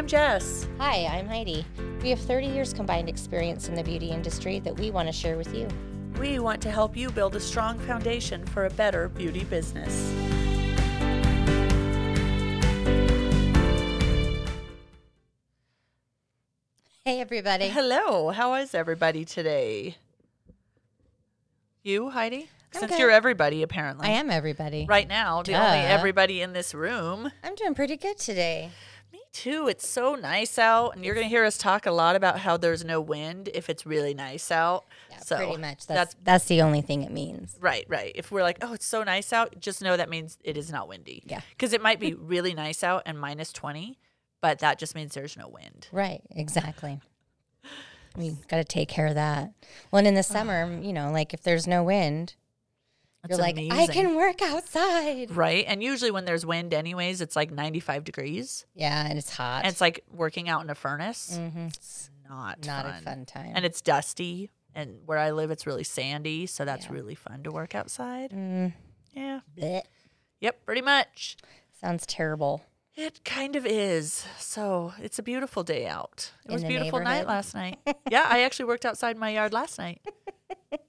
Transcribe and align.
I'm 0.00 0.06
Jess. 0.06 0.66
Hi, 0.78 1.04
I'm 1.04 1.28
Heidi. 1.28 1.62
We 2.02 2.08
have 2.08 2.20
30 2.20 2.46
years 2.46 2.72
combined 2.72 3.10
experience 3.10 3.68
in 3.68 3.74
the 3.74 3.84
beauty 3.84 4.08
industry 4.08 4.58
that 4.60 4.74
we 4.74 4.90
want 4.90 5.08
to 5.08 5.12
share 5.12 5.36
with 5.36 5.54
you. 5.54 5.68
We 6.18 6.38
want 6.38 6.62
to 6.62 6.70
help 6.70 6.96
you 6.96 7.10
build 7.10 7.36
a 7.36 7.40
strong 7.40 7.78
foundation 7.80 8.46
for 8.46 8.64
a 8.64 8.70
better 8.70 9.10
beauty 9.10 9.44
business. 9.44 10.10
Hey, 17.04 17.20
everybody. 17.20 17.68
Hello, 17.68 18.30
how 18.30 18.54
is 18.54 18.74
everybody 18.74 19.26
today? 19.26 19.96
You, 21.82 22.08
Heidi? 22.08 22.48
I'm 22.72 22.80
Since 22.80 22.92
good. 22.92 23.00
you're 23.00 23.10
everybody, 23.10 23.62
apparently. 23.62 24.08
I 24.08 24.12
am 24.12 24.30
everybody. 24.30 24.86
Right 24.88 25.06
now, 25.06 25.42
the 25.42 25.56
only 25.56 25.80
everybody 25.80 26.40
in 26.40 26.54
this 26.54 26.72
room. 26.72 27.30
I'm 27.44 27.54
doing 27.54 27.74
pretty 27.74 27.98
good 27.98 28.16
today. 28.16 28.70
Too. 29.32 29.68
It's 29.68 29.86
so 29.86 30.16
nice 30.16 30.58
out, 30.58 30.96
and 30.96 31.04
you're 31.04 31.14
going 31.14 31.24
to 31.24 31.28
hear 31.28 31.44
us 31.44 31.56
talk 31.56 31.86
a 31.86 31.92
lot 31.92 32.16
about 32.16 32.40
how 32.40 32.56
there's 32.56 32.84
no 32.84 33.00
wind 33.00 33.48
if 33.54 33.70
it's 33.70 33.86
really 33.86 34.12
nice 34.12 34.50
out. 34.50 34.86
Yeah, 35.08 35.18
so 35.20 35.36
pretty 35.36 35.56
much. 35.56 35.86
That's, 35.86 35.86
that's 35.86 36.16
that's 36.24 36.44
the 36.46 36.62
only 36.62 36.80
thing 36.80 37.02
it 37.02 37.12
means. 37.12 37.56
Right, 37.60 37.84
right. 37.88 38.12
If 38.16 38.32
we're 38.32 38.42
like, 38.42 38.58
oh, 38.62 38.72
it's 38.72 38.86
so 38.86 39.04
nice 39.04 39.32
out, 39.32 39.60
just 39.60 39.82
know 39.82 39.96
that 39.96 40.10
means 40.10 40.36
it 40.42 40.56
is 40.56 40.72
not 40.72 40.88
windy. 40.88 41.22
Yeah. 41.26 41.40
Because 41.50 41.72
it 41.72 41.80
might 41.80 42.00
be 42.00 42.14
really 42.14 42.54
nice 42.54 42.82
out 42.82 43.02
and 43.06 43.18
minus 43.18 43.52
20, 43.52 43.98
but 44.40 44.58
that 44.58 44.78
just 44.78 44.94
means 44.96 45.14
there's 45.14 45.36
no 45.36 45.48
wind. 45.48 45.88
Right, 45.92 46.22
exactly. 46.30 47.00
We 48.16 48.30
got 48.48 48.56
to 48.56 48.64
take 48.64 48.88
care 48.88 49.06
of 49.06 49.14
that. 49.14 49.52
Well, 49.92 49.98
and 49.98 50.08
in 50.08 50.14
the 50.14 50.24
summer, 50.24 50.68
ah. 50.68 50.82
you 50.82 50.92
know, 50.92 51.12
like 51.12 51.32
if 51.32 51.42
there's 51.42 51.68
no 51.68 51.84
wind, 51.84 52.34
You're 53.28 53.38
like, 53.38 53.58
I 53.58 53.86
can 53.86 54.14
work 54.16 54.40
outside. 54.40 55.30
Right. 55.36 55.64
And 55.68 55.82
usually 55.82 56.10
when 56.10 56.24
there's 56.24 56.46
wind, 56.46 56.72
anyways, 56.72 57.20
it's 57.20 57.36
like 57.36 57.50
95 57.50 58.04
degrees. 58.04 58.64
Yeah, 58.74 59.06
and 59.06 59.18
it's 59.18 59.34
hot. 59.36 59.64
And 59.64 59.70
it's 59.70 59.80
like 59.80 60.04
working 60.10 60.48
out 60.48 60.62
in 60.64 60.70
a 60.70 60.74
furnace. 60.74 61.36
Mm-hmm. 61.38 61.66
It's 61.66 62.10
Not, 62.28 62.64
not 62.66 62.86
fun. 62.86 62.94
a 62.94 63.02
fun 63.02 63.24
time. 63.26 63.52
And 63.54 63.64
it's 63.66 63.82
dusty. 63.82 64.50
And 64.74 65.00
where 65.04 65.18
I 65.18 65.32
live, 65.32 65.50
it's 65.50 65.66
really 65.66 65.84
sandy. 65.84 66.46
So 66.46 66.64
that's 66.64 66.86
Yeah. 66.86 66.92
really 66.92 67.14
fun 67.14 67.42
to 67.42 67.50
work 67.50 67.74
outside. 67.74 68.30
Mm, 68.30 68.72
Yeah. 69.12 69.40
bleh. 69.54 69.82
Yep, 70.40 70.64
pretty 70.64 70.80
much. 70.80 71.36
Sounds 71.78 72.06
terrible. 72.06 72.64
It 72.96 73.22
kind 73.24 73.54
of 73.54 73.66
is. 73.66 74.24
So 74.38 74.94
it's 74.98 75.18
a 75.18 75.22
beautiful 75.22 75.62
day 75.62 75.86
out. 75.86 76.32
It 76.44 76.48
In 76.48 76.54
was 76.54 76.62
a 76.64 76.68
beautiful 76.68 77.00
night 77.00 77.26
last 77.26 77.54
night. 77.54 77.78
yeah, 78.10 78.26
I 78.28 78.40
actually 78.42 78.64
worked 78.66 78.86
outside 78.86 79.18
my 79.18 79.30
yard 79.30 79.52
last 79.52 79.78
night. 79.78 80.00
With 80.70 80.80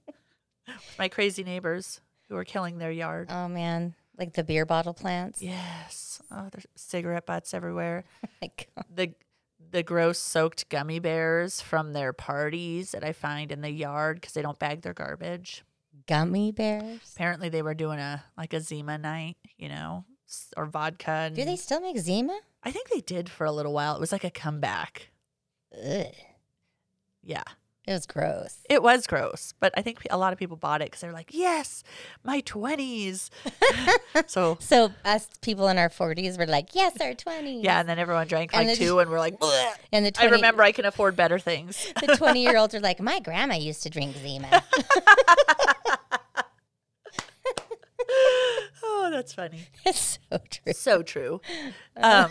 my 0.98 1.08
crazy 1.08 1.44
neighbors 1.44 2.00
who 2.32 2.36
were 2.36 2.44
killing 2.44 2.78
their 2.78 2.90
yard. 2.90 3.28
Oh 3.30 3.46
man, 3.46 3.94
like 4.18 4.32
the 4.32 4.42
beer 4.42 4.64
bottle 4.64 4.94
plants. 4.94 5.42
yes. 5.42 6.22
Oh, 6.30 6.48
there's 6.50 6.66
cigarette 6.74 7.26
butts 7.26 7.52
everywhere. 7.52 8.04
Oh, 8.24 8.28
my 8.40 8.50
God. 8.74 8.84
The 8.94 9.14
the 9.70 9.82
gross 9.82 10.18
soaked 10.18 10.68
gummy 10.70 10.98
bears 10.98 11.60
from 11.60 11.92
their 11.92 12.12
parties 12.14 12.92
that 12.92 13.04
I 13.04 13.12
find 13.12 13.52
in 13.52 13.60
the 13.60 13.70
yard 13.70 14.20
because 14.20 14.32
they 14.32 14.42
don't 14.42 14.58
bag 14.58 14.80
their 14.82 14.94
garbage. 14.94 15.62
Gummy 16.06 16.52
bears. 16.52 17.00
Apparently 17.14 17.48
they 17.50 17.60
were 17.62 17.74
doing 17.74 17.98
a 17.98 18.24
like 18.36 18.52
a 18.54 18.60
Zima 18.60 18.96
night, 18.96 19.36
you 19.58 19.68
know, 19.68 20.04
or 20.56 20.64
vodka. 20.66 21.10
And 21.10 21.36
Do 21.36 21.44
they 21.44 21.56
still 21.56 21.80
make 21.82 21.98
Zima? 21.98 22.38
I 22.64 22.70
think 22.70 22.88
they 22.88 23.00
did 23.00 23.28
for 23.28 23.44
a 23.44 23.52
little 23.52 23.72
while. 23.74 23.94
It 23.94 24.00
was 24.00 24.12
like 24.12 24.24
a 24.24 24.30
comeback. 24.30 25.10
Ugh. 25.86 26.06
Yeah. 27.22 27.44
It 27.84 27.90
was 27.92 28.06
gross. 28.06 28.58
It 28.70 28.80
was 28.80 29.08
gross, 29.08 29.54
but 29.58 29.72
I 29.76 29.82
think 29.82 30.06
a 30.08 30.16
lot 30.16 30.32
of 30.32 30.38
people 30.38 30.56
bought 30.56 30.82
it 30.82 30.84
because 30.86 31.00
they're 31.00 31.12
like, 31.12 31.30
"Yes, 31.32 31.82
my 32.22 32.40
20s." 32.42 33.28
so 34.28 34.56
So 34.60 34.92
us 35.04 35.28
people 35.40 35.66
in 35.66 35.78
our 35.78 35.88
forties 35.90 36.38
were 36.38 36.46
like, 36.46 36.76
"Yes, 36.76 36.92
our 37.00 37.12
20s. 37.12 37.64
yeah, 37.64 37.80
and 37.80 37.88
then 37.88 37.98
everyone 37.98 38.28
drank 38.28 38.54
And 38.54 38.68
like 38.68 38.78
the- 38.78 38.84
two, 38.84 39.00
and 39.00 39.10
we're 39.10 39.18
like, 39.18 39.40
"Bleh." 39.40 39.72
And 39.90 40.06
the 40.06 40.12
"I 40.20 40.26
remember 40.26 40.62
I 40.62 40.70
can 40.70 40.84
afford 40.84 41.16
better 41.16 41.40
things." 41.40 41.92
the 42.00 42.14
twenty 42.16 42.42
year 42.42 42.56
olds 42.56 42.72
are 42.74 42.80
like, 42.80 43.00
"My 43.00 43.18
grandma 43.18 43.56
used 43.56 43.82
to 43.82 43.90
drink 43.90 44.16
Zima." 44.16 44.62
oh, 48.84 49.08
that's 49.10 49.34
funny. 49.34 49.66
it's 49.84 50.18
so 50.30 50.38
true. 50.50 50.72
So 50.72 51.02
true. 51.02 51.40
Um, 51.96 52.30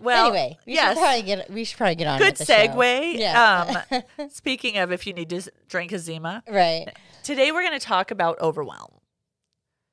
well, 0.00 0.26
anyway, 0.26 0.58
we 0.66 0.74
yes. 0.74 0.94
should 0.96 1.02
probably 1.02 1.22
get 1.22 1.50
we 1.50 1.64
should 1.64 1.76
probably 1.76 1.94
get 1.96 2.06
on. 2.06 2.18
Good 2.18 2.38
with 2.38 2.38
the 2.38 2.44
show. 2.46 2.68
segue. 2.68 3.18
Yeah. 3.18 3.84
Um, 4.18 4.28
speaking 4.30 4.78
of, 4.78 4.92
if 4.92 5.06
you 5.06 5.12
need 5.12 5.30
to 5.30 5.42
drink 5.68 5.92
a 5.92 5.98
Zima, 5.98 6.42
right. 6.48 6.86
today 7.22 7.52
we're 7.52 7.62
going 7.62 7.78
to 7.78 7.84
talk 7.86 8.10
about 8.10 8.40
overwhelm 8.40 9.00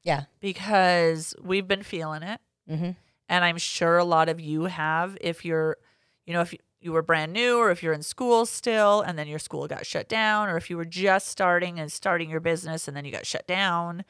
Yeah. 0.03 0.23
because 0.39 1.35
we've 1.41 1.67
been 1.67 1.83
feeling 1.83 2.23
it. 2.23 2.39
hmm 2.67 2.91
and 3.31 3.45
I'm 3.45 3.57
sure 3.59 3.99
a 3.99 4.03
lot 4.03 4.27
of 4.27 4.39
you 4.39 4.63
have 4.63 5.15
if 5.21 5.45
you're 5.45 5.77
you 6.25 6.33
know 6.33 6.41
if 6.41 6.51
you, 6.51 6.57
you 6.81 6.91
were 6.91 7.03
brand 7.03 7.31
new 7.31 7.57
or 7.59 7.69
if 7.69 7.83
you're 7.83 7.93
in 7.93 8.01
school 8.01 8.47
still 8.47 9.01
and 9.01 9.19
then 9.19 9.27
your 9.27 9.37
school 9.37 9.67
got 9.67 9.85
shut 9.85 10.09
down 10.09 10.49
or 10.49 10.57
if 10.57 10.67
you 10.71 10.77
were 10.77 10.85
just 10.85 11.27
starting 11.27 11.79
and 11.79 11.91
starting 11.91 12.27
your 12.31 12.39
business 12.39 12.87
and 12.87 12.97
then 12.97 13.05
you 13.05 13.11
got 13.11 13.27
shut 13.27 13.45
down 13.45 14.03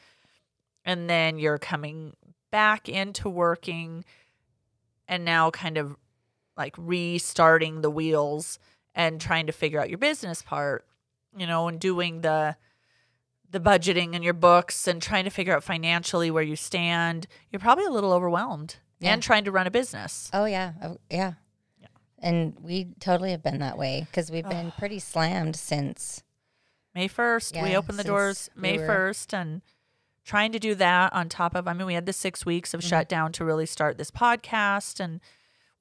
and 0.85 1.09
then 1.09 1.37
you're 1.37 1.57
coming 1.57 2.13
back 2.49 2.87
into 2.87 3.27
working 3.29 4.05
and 5.09 5.25
now 5.25 5.51
kind 5.51 5.77
of 5.77 5.97
like 6.55 6.73
restarting 6.77 7.81
the 7.81 7.89
wheels 7.89 8.59
and 8.95 9.19
trying 9.19 9.47
to 9.47 9.51
figure 9.51 9.81
out 9.81 9.89
your 9.89 9.97
business 9.97 10.41
part 10.41 10.85
you 11.37 11.45
know 11.45 11.67
and 11.67 11.79
doing 11.79 12.21
the 12.21 12.55
the 13.51 13.59
budgeting 13.59 14.13
and 14.15 14.23
your 14.23 14.33
books 14.33 14.87
and 14.87 15.01
trying 15.01 15.23
to 15.23 15.29
figure 15.29 15.55
out 15.55 15.63
financially 15.63 16.29
where 16.31 16.43
you 16.43 16.55
stand 16.55 17.27
you're 17.51 17.59
probably 17.59 17.85
a 17.85 17.89
little 17.89 18.13
overwhelmed 18.13 18.75
Yeah. 18.99 19.13
and 19.13 19.23
trying 19.23 19.43
to 19.45 19.51
run 19.51 19.67
a 19.67 19.71
business 19.71 20.29
Oh 20.33 20.45
yeah. 20.45 20.73
Oh, 20.83 20.97
yeah. 21.09 21.33
Yeah. 21.81 21.87
And 22.19 22.57
we 22.61 22.87
totally 22.99 23.31
have 23.31 23.41
been 23.43 23.59
that 23.59 23.77
way 23.77 24.05
because 24.09 24.29
we've 24.31 24.47
been 24.47 24.71
pretty 24.77 24.99
slammed 24.99 25.55
since. 25.55 26.21
May 26.93 27.07
1st, 27.07 27.63
we 27.63 27.75
opened 27.77 27.97
the 27.99 28.03
doors 28.03 28.49
we 28.55 28.61
May 28.61 28.77
were- 28.77 28.87
1st 28.87 29.33
and 29.33 29.61
trying 30.29 30.51
to 30.51 30.59
do 30.59 30.75
that 30.75 31.11
on 31.11 31.27
top 31.27 31.55
of, 31.55 31.67
I 31.67 31.73
mean, 31.73 31.87
we 31.87 31.95
had 31.95 32.05
the 32.05 32.13
six 32.13 32.45
weeks 32.45 32.73
of 32.75 32.81
Mm-hmm. 32.81 32.89
shutdown 32.89 33.31
to 33.33 33.43
really 33.43 33.65
start 33.65 33.97
this 33.97 34.11
podcast 34.11 34.99
and 34.99 35.19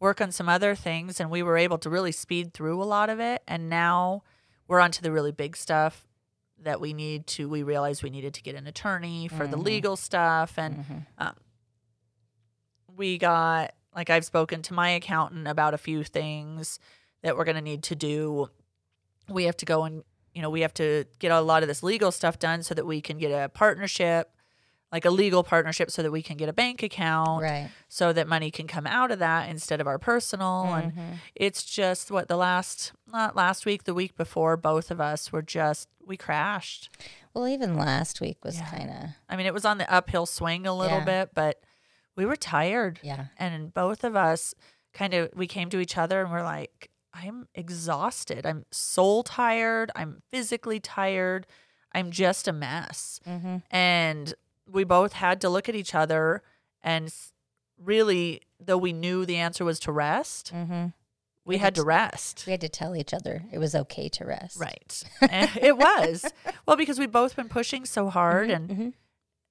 work 0.01 0.23
on 0.23 0.33
some 0.33 0.49
other 0.49 0.75
things. 0.75 1.21
And 1.21 1.31
we 1.31 1.43
were 1.43 1.59
able 1.59 1.77
to 1.79 1.91
really 1.91 2.13
speed 2.13 2.55
through 2.55 2.83
a 2.83 2.85
lot 2.97 3.11
of 3.11 3.21
it. 3.21 3.43
And 3.47 3.69
now 3.69 4.23
we're 4.67 4.81
on 4.81 4.91
to 4.93 5.03
the 5.03 5.13
really 5.13 5.33
big 5.33 5.55
stuff 5.55 6.07
that 6.63 6.81
we 6.81 6.95
need 6.95 7.27
to, 7.27 7.47
we 7.49 7.63
realized 7.63 8.03
we 8.03 8.09
needed 8.11 8.33
to 8.35 8.43
get 8.43 8.55
an 8.55 8.67
attorney 8.67 9.29
for 9.29 9.47
the 9.47 9.57
Mhm. 9.59 9.65
legal 9.65 9.97
stuff. 9.97 10.59
And 10.59 10.77
Mhm. 10.85 11.07
um, 11.19 11.35
we 12.97 13.19
got 13.19 13.75
like 13.95 14.11
I've 14.11 14.25
spoken 14.25 14.63
to 14.63 14.73
my 14.75 14.91
accountant 14.91 15.47
about 15.49 15.75
a 15.75 15.79
few 15.79 16.05
things 16.05 16.79
that 17.23 17.37
we're 17.37 17.45
going 17.45 17.57
to 17.57 17.61
need 17.63 17.83
to 17.85 17.95
do. 17.97 18.49
We 19.29 19.45
have 19.45 19.57
to 19.59 19.67
go 19.67 19.85
and 19.85 20.05
you 20.35 20.43
know 20.43 20.51
we 20.51 20.61
have 20.63 20.75
to 20.75 21.05
get 21.19 21.33
a 21.33 21.41
lot 21.41 21.63
of 21.63 21.69
this 21.69 21.83
legal 21.83 22.13
stuff 22.13 22.39
done 22.39 22.63
so 22.63 22.75
that 22.75 22.87
we 22.87 23.01
can 23.01 23.19
get 23.19 23.31
a 23.31 23.49
partnership, 23.49 24.31
like 24.91 25.05
a 25.05 25.11
legal 25.11 25.45
partnership, 25.45 25.91
so 25.91 26.03
that 26.03 26.11
we 26.11 26.23
can 26.23 26.37
get 26.37 26.49
a 26.49 26.53
bank 26.53 26.83
account, 26.83 27.43
Right. 27.43 27.71
so 27.89 28.13
that 28.13 28.27
money 28.27 28.51
can 28.51 28.67
come 28.67 28.87
out 28.87 29.11
of 29.11 29.19
that 29.19 29.49
instead 29.51 29.81
of 29.81 29.87
our 29.87 29.99
personal. 29.99 30.65
And 30.75 30.93
Mhm. 30.93 31.17
it's 31.35 31.63
just 31.63 32.11
what 32.11 32.29
the 32.29 32.37
last 32.37 32.93
not 33.07 33.37
last 33.37 33.67
week, 33.67 33.85
the 33.85 33.95
week 33.95 34.17
before, 34.17 34.57
both 34.57 34.91
of 34.91 35.01
us 35.01 35.31
were 35.33 35.43
just 35.43 35.89
we 36.07 36.17
crashed. 36.17 36.89
Well, 37.35 37.47
even 37.47 37.77
last 37.77 38.21
week 38.21 38.43
was 38.45 38.57
Yeah. 38.59 38.67
kind 38.71 38.91
of 38.91 39.05
I 39.29 39.37
mean, 39.37 39.45
it 39.47 39.53
was 39.55 39.65
on 39.67 39.77
the 39.79 39.91
uphill 39.93 40.25
swing 40.27 40.67
a 40.67 40.73
little 40.75 40.99
Yeah. 40.99 41.05
bit, 41.05 41.35
but 41.35 41.63
we 42.17 42.25
were 42.25 42.37
tired 42.37 42.99
yeah. 43.03 43.27
and 43.37 43.73
both 43.75 44.03
of 44.05 44.17
us 44.17 44.55
kind 44.95 45.13
of 45.15 45.31
we 45.35 45.47
came 45.47 45.69
to 45.71 45.79
each 45.81 45.97
other 45.99 46.23
and 46.23 46.33
we're 46.33 46.43
like 46.43 46.91
i'm 47.15 47.47
exhausted 47.55 48.45
i'm 48.47 48.65
soul 48.71 49.23
tired 49.23 49.91
i'm 49.95 50.21
physically 50.31 50.81
tired 50.81 51.47
i'm 51.93 52.11
just 52.11 52.49
a 52.49 52.53
mess 52.53 53.21
Mm-hmm. 53.27 53.59
and 53.71 54.35
we 54.71 54.85
both 54.85 55.15
had 55.15 55.41
to 55.41 55.49
look 55.49 55.69
at 55.69 55.75
each 55.75 55.95
other 55.95 56.43
and 56.83 57.13
really 57.83 58.43
though 58.61 58.77
we 58.79 58.93
knew 58.93 59.25
the 59.25 59.37
answer 59.37 59.65
was 59.65 59.79
to 59.81 59.93
rest 59.93 60.53
Mm-hmm. 60.55 60.87
we 61.45 61.55
We 61.55 61.59
had 61.59 61.65
had 61.67 61.75
to 61.77 61.83
rest 61.85 62.45
We 62.47 62.53
had 62.53 62.61
to 62.63 62.69
tell 62.69 62.97
each 62.97 63.15
other 63.15 63.45
it 63.53 63.59
was 63.59 63.75
okay 63.75 64.09
to 64.11 64.25
rest. 64.25 64.59
right 64.61 65.03
it 65.23 65.77
was 65.77 66.25
well 66.67 66.77
because 66.77 66.99
we've 66.99 67.13
both 67.13 67.37
been 67.37 67.49
pushing 67.49 67.85
so 67.85 68.09
hard 68.11 68.51
and 68.51 68.69
Mhm. 68.69 68.93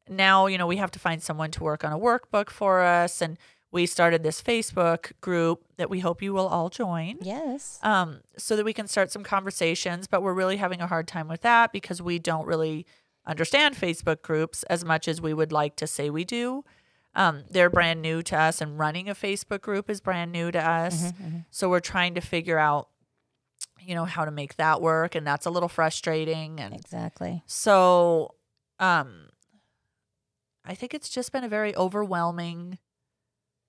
now 0.09 0.45
you 0.47 0.57
know 0.57 0.67
we 0.67 0.77
have 0.77 0.91
to 0.91 0.99
find 0.99 1.21
someone 1.23 1.51
to 1.51 1.63
work 1.63 1.83
on 1.83 1.91
a 1.93 1.99
workbook 1.99 2.49
for 2.49 2.81
us 2.81 3.21
and 3.21 3.37
we 3.71 3.85
started 3.85 4.23
this 4.23 4.41
facebook 4.41 5.11
group 5.21 5.63
that 5.77 5.89
we 5.89 5.99
hope 5.99 6.21
you 6.21 6.33
will 6.33 6.47
all 6.47 6.69
join 6.69 7.17
Yes. 7.21 7.79
um, 7.83 8.21
so 8.37 8.55
that 8.55 8.63
we 8.65 8.73
can 8.73 8.87
start 8.87 9.11
some 9.11 9.23
conversations 9.23 10.07
but 10.07 10.21
we're 10.21 10.33
really 10.33 10.57
having 10.57 10.81
a 10.81 10.87
hard 10.87 11.07
time 11.07 11.27
with 11.27 11.41
that 11.41 11.71
because 11.73 12.01
we 12.01 12.19
don't 12.19 12.45
really 12.47 12.85
understand 13.27 13.75
facebook 13.75 14.21
groups 14.23 14.63
as 14.63 14.83
much 14.83 15.07
as 15.07 15.21
we 15.21 15.33
would 15.33 15.51
like 15.51 15.75
to 15.75 15.85
say 15.85 16.09
we 16.09 16.23
do 16.25 16.63
um, 17.15 17.43
they're 17.49 17.69
brand 17.69 18.01
new 18.01 18.21
to 18.23 18.37
us 18.37 18.61
and 18.61 18.79
running 18.79 19.09
a 19.09 19.13
facebook 19.15 19.61
group 19.61 19.89
is 19.89 19.99
brand 20.01 20.31
new 20.31 20.49
to 20.51 20.59
us 20.59 21.11
Mhm. 21.13 21.45
so 21.51 21.69
we're 21.69 21.79
trying 21.79 22.15
to 22.15 22.21
figure 22.21 22.57
out 22.57 22.89
you 23.81 23.93
know 23.95 24.05
how 24.05 24.23
to 24.25 24.31
make 24.31 24.55
that 24.55 24.81
work 24.81 25.13
and 25.15 25.25
that's 25.27 25.45
a 25.45 25.49
little 25.49 25.69
frustrating 25.69 26.59
and 26.59 26.73
Exactly. 26.73 27.43
so, 27.45 28.33
um, 28.79 29.29
I 30.65 30.75
think 30.75 30.93
it's 30.93 31.09
just 31.09 31.31
been 31.31 31.43
a 31.43 31.49
very 31.49 31.75
overwhelming 31.75 32.77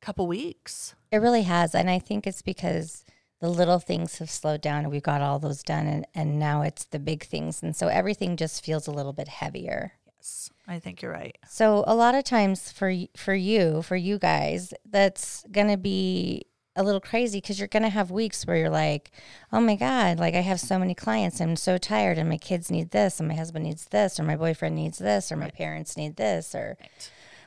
couple 0.00 0.26
weeks. 0.26 0.94
It 1.12 1.18
really 1.18 1.42
has. 1.42 1.74
And 1.74 1.88
I 1.88 1.98
think 2.00 2.26
it's 2.26 2.42
because 2.42 3.04
the 3.40 3.48
little 3.48 3.78
things 3.78 4.18
have 4.18 4.30
slowed 4.30 4.60
down 4.60 4.80
and 4.80 4.90
we've 4.90 5.02
got 5.02 5.22
all 5.22 5.38
those 5.38 5.62
done 5.62 5.86
and, 5.86 6.06
and 6.14 6.38
now 6.38 6.62
it's 6.62 6.84
the 6.86 6.98
big 6.98 7.24
things. 7.24 7.62
And 7.62 7.74
so 7.74 7.88
everything 7.88 8.36
just 8.36 8.64
feels 8.64 8.86
a 8.86 8.92
little 8.92 9.12
bit 9.12 9.28
heavier. 9.28 9.92
Yes, 10.16 10.50
I 10.66 10.78
think 10.78 11.00
you're 11.00 11.12
right. 11.12 11.38
So 11.48 11.84
a 11.86 11.94
lot 11.94 12.14
of 12.14 12.24
times 12.24 12.72
for 12.72 12.92
for 13.16 13.34
you, 13.34 13.82
for 13.82 13.96
you 13.96 14.18
guys, 14.18 14.74
that's 14.84 15.44
going 15.52 15.68
to 15.68 15.76
be 15.76 16.46
a 16.74 16.82
little 16.82 17.00
crazy 17.00 17.38
because 17.38 17.58
you're 17.58 17.68
going 17.68 17.82
to 17.82 17.88
have 17.88 18.10
weeks 18.10 18.44
where 18.44 18.56
you're 18.56 18.70
like, 18.70 19.10
"Oh 19.52 19.60
my 19.60 19.76
god, 19.76 20.18
like 20.18 20.34
I 20.34 20.40
have 20.40 20.60
so 20.60 20.78
many 20.78 20.94
clients, 20.94 21.40
I'm 21.40 21.56
so 21.56 21.78
tired 21.78 22.18
and 22.18 22.28
my 22.28 22.38
kids 22.38 22.70
need 22.70 22.90
this 22.90 23.18
and 23.18 23.28
my 23.28 23.34
husband 23.34 23.64
needs 23.64 23.86
this 23.86 24.18
or 24.18 24.24
my 24.24 24.36
boyfriend 24.36 24.74
needs 24.74 24.98
this 24.98 25.30
or 25.30 25.36
my 25.36 25.50
parents 25.50 25.96
need 25.96 26.16
this 26.16 26.54
or 26.54 26.76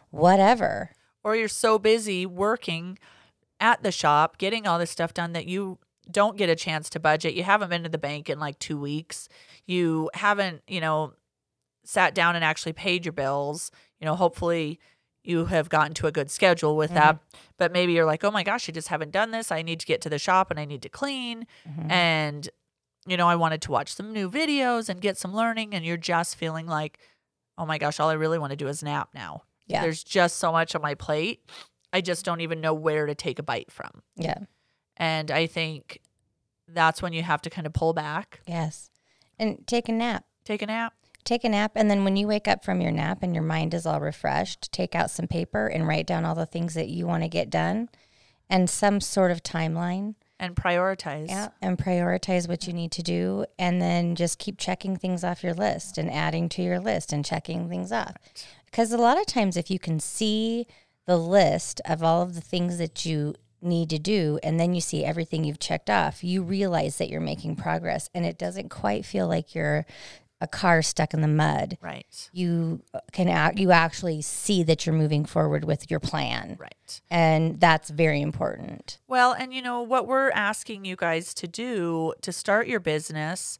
whatever." 0.10 0.92
Or 1.24 1.36
you're 1.36 1.48
so 1.50 1.78
busy 1.78 2.26
working 2.26 2.98
at 3.62 3.84
the 3.84 3.92
shop, 3.92 4.38
getting 4.38 4.68
all 4.68 4.78
this 4.78 4.92
stuff 4.92 5.14
done 5.14 5.32
that 5.34 5.46
you 5.46 5.78
don't 6.10 6.36
get 6.36 6.50
a 6.50 6.56
chance 6.56 6.90
to 6.90 7.00
budget. 7.00 7.36
You 7.36 7.44
haven't 7.44 7.70
been 7.70 7.84
to 7.84 7.90
the 7.90 7.98
bank 7.98 8.30
in 8.30 8.40
like 8.40 8.60
two 8.60 8.78
weeks. 8.78 9.30
You 9.66 10.10
haven't, 10.14 10.64
you 10.68 10.82
know, 10.82 11.14
sat 11.86 12.14
down 12.14 12.36
and 12.36 12.44
actually 12.44 12.74
paid 12.74 13.06
your 13.06 13.14
bills. 13.14 13.72
You 14.00 14.06
know, 14.06 14.16
hopefully 14.16 14.80
you 15.24 15.46
have 15.46 15.70
gotten 15.70 15.94
to 15.94 16.08
a 16.08 16.12
good 16.12 16.32
schedule 16.32 16.76
with 16.76 16.94
that. 16.96 17.16
Mm-hmm. 17.16 17.38
But 17.58 17.72
maybe 17.72 17.94
you're 17.94 18.06
like, 18.06 18.24
oh 18.24 18.32
my 18.32 18.44
gosh, 18.44 18.68
I 18.68 18.72
just 18.72 18.88
haven't 18.88 19.12
done 19.12 19.32
this. 19.32 19.52
I 19.52 19.62
need 19.62 19.80
to 19.80 19.86
get 19.86 20.02
to 20.02 20.10
the 20.10 20.18
shop 20.18 20.50
and 20.50 20.60
I 20.60 20.66
need 20.66 20.82
to 20.82 20.90
clean. 20.90 21.46
Mm-hmm. 21.70 21.92
And, 21.92 22.50
you 23.06 23.16
know, 23.16 23.28
I 23.28 23.36
wanted 23.36 23.62
to 23.62 23.72
watch 23.72 23.94
some 23.94 24.12
new 24.12 24.30
videos 24.30 24.90
and 24.90 25.00
get 25.00 25.18
some 25.18 25.34
learning. 25.34 25.76
And 25.76 25.86
you're 25.86 25.98
just 25.98 26.36
feeling 26.36 26.66
like, 26.66 26.98
oh 27.58 27.66
my 27.68 27.78
gosh, 27.78 28.00
all 28.00 28.10
I 28.10 28.14
really 28.14 28.40
want 28.40 28.50
to 28.50 28.58
do 28.58 28.68
is 28.68 28.82
nap 28.82 29.10
now. 29.14 29.44
Yeah. 29.68 29.84
There's 29.84 30.04
just 30.04 30.38
so 30.38 30.52
much 30.52 30.76
on 30.76 30.82
my 30.82 30.96
plate. 30.96 31.42
I 31.94 32.02
just 32.02 32.24
don't 32.26 32.42
even 32.42 32.62
know 32.62 32.74
where 32.74 33.06
to 33.06 33.16
take 33.16 33.40
a 33.40 33.44
bite 33.44 33.72
from. 33.72 34.02
Yeah. 34.16 34.40
And 34.98 35.30
I 35.32 35.48
think 35.48 36.00
that's 36.68 37.02
when 37.02 37.14
you 37.14 37.24
have 37.24 37.42
to 37.44 37.50
kind 37.50 37.68
of 37.68 37.74
pull 37.74 37.94
back, 37.94 38.40
Yes. 38.48 38.90
And 39.40 39.66
take 39.68 39.90
a 39.90 39.92
nap. 39.92 40.26
take 40.46 40.62
a 40.62 40.68
nap. 40.68 40.94
Take 41.24 41.44
a 41.44 41.50
nap. 41.50 41.72
And 41.76 41.90
then 41.90 42.04
when 42.04 42.16
you 42.16 42.28
wake 42.28 42.48
up 42.48 42.64
from 42.64 42.80
your 42.82 42.92
nap 42.92 43.24
and 43.24 43.34
your 43.36 43.44
mind 43.44 43.74
is 43.74 43.86
all 43.86 44.00
refreshed, 44.00 44.72
take 44.72 44.96
out 44.96 45.12
some 45.12 45.28
paper 45.28 45.68
and 45.68 45.88
write 45.88 46.08
down 46.08 46.26
all 46.26 46.36
the 46.36 46.46
things 46.46 46.74
that 46.76 46.88
you 46.90 47.06
want 47.08 47.24
to 47.24 47.30
get 47.30 47.50
done 47.50 47.90
and 48.50 48.70
some 48.70 49.00
sort 49.02 49.32
of 49.32 49.44
timeline. 49.44 50.16
and 50.40 50.56
prioritize. 50.56 51.30
Yeah. 51.30 51.50
And 51.62 51.78
prioritize 51.78 52.48
what 52.50 52.66
you 52.68 52.74
need 52.74 52.92
to 52.94 53.04
do. 53.04 53.46
And 53.60 53.80
then 53.82 54.16
just 54.16 54.40
keep 54.40 54.58
checking 54.58 54.96
things 54.98 55.24
off 55.24 55.44
your 55.44 55.54
list 55.54 55.98
and 56.00 56.10
adding 56.12 56.50
to 56.50 56.64
your 56.64 56.80
list 56.80 57.14
and 57.14 57.24
checking 57.24 57.70
things 57.70 57.92
off. 57.92 58.16
Because 58.66 58.92
a 58.92 58.98
lot 58.98 59.20
of 59.20 59.26
times, 59.28 59.56
if 59.58 59.70
you 59.70 59.78
can 59.78 60.00
see 60.00 60.66
the 61.08 61.18
list 61.18 61.82
of 61.86 62.04
all 62.04 62.22
of 62.22 62.36
the 62.36 62.42
things 62.42 62.78
that 62.78 63.06
you 63.06 63.36
need 63.62 63.90
to 63.92 64.00
do, 64.00 64.40
and 64.42 64.60
then 64.60 64.74
you 64.74 64.82
see 64.82 65.06
everything 65.06 65.44
you've 65.44 65.60
checked 65.60 65.90
off, 65.90 66.24
you 66.24 66.42
realize 66.42 66.98
that 66.98 67.10
you're 67.10 67.22
making 67.22 67.56
progress. 67.56 68.10
And 68.14 68.26
it 68.26 68.38
doesn't 68.38 68.70
quite 68.70 69.06
feel 69.06 69.28
like 69.28 69.54
you're 69.54 69.86
a 70.44 70.48
car 70.48 70.82
stuck 70.82 71.14
in 71.14 71.22
the 71.22 71.28
mud. 71.28 71.78
Right. 71.80 72.30
You 72.34 72.82
can 73.12 73.28
act, 73.28 73.60
you 73.60 73.72
actually 73.72 74.24
see 74.24 74.64
that 74.64 74.88
you're 74.88 74.96
moving 74.96 75.24
forward 75.26 75.64
with 75.66 75.92
your 75.92 76.00
plan. 76.00 76.58
Right. 76.60 77.02
And 77.12 77.60
that's 77.60 77.92
very 77.92 78.22
important. 78.22 78.98
Well, 79.08 79.34
and 79.34 79.54
you 79.54 79.62
know 79.62 79.84
what 79.84 80.08
we're 80.08 80.32
asking 80.32 80.86
you 80.86 80.96
guys 80.96 81.36
to 81.36 81.48
do 81.48 82.16
to 82.22 82.32
start 82.32 82.68
your 82.68 82.80
business 82.80 83.60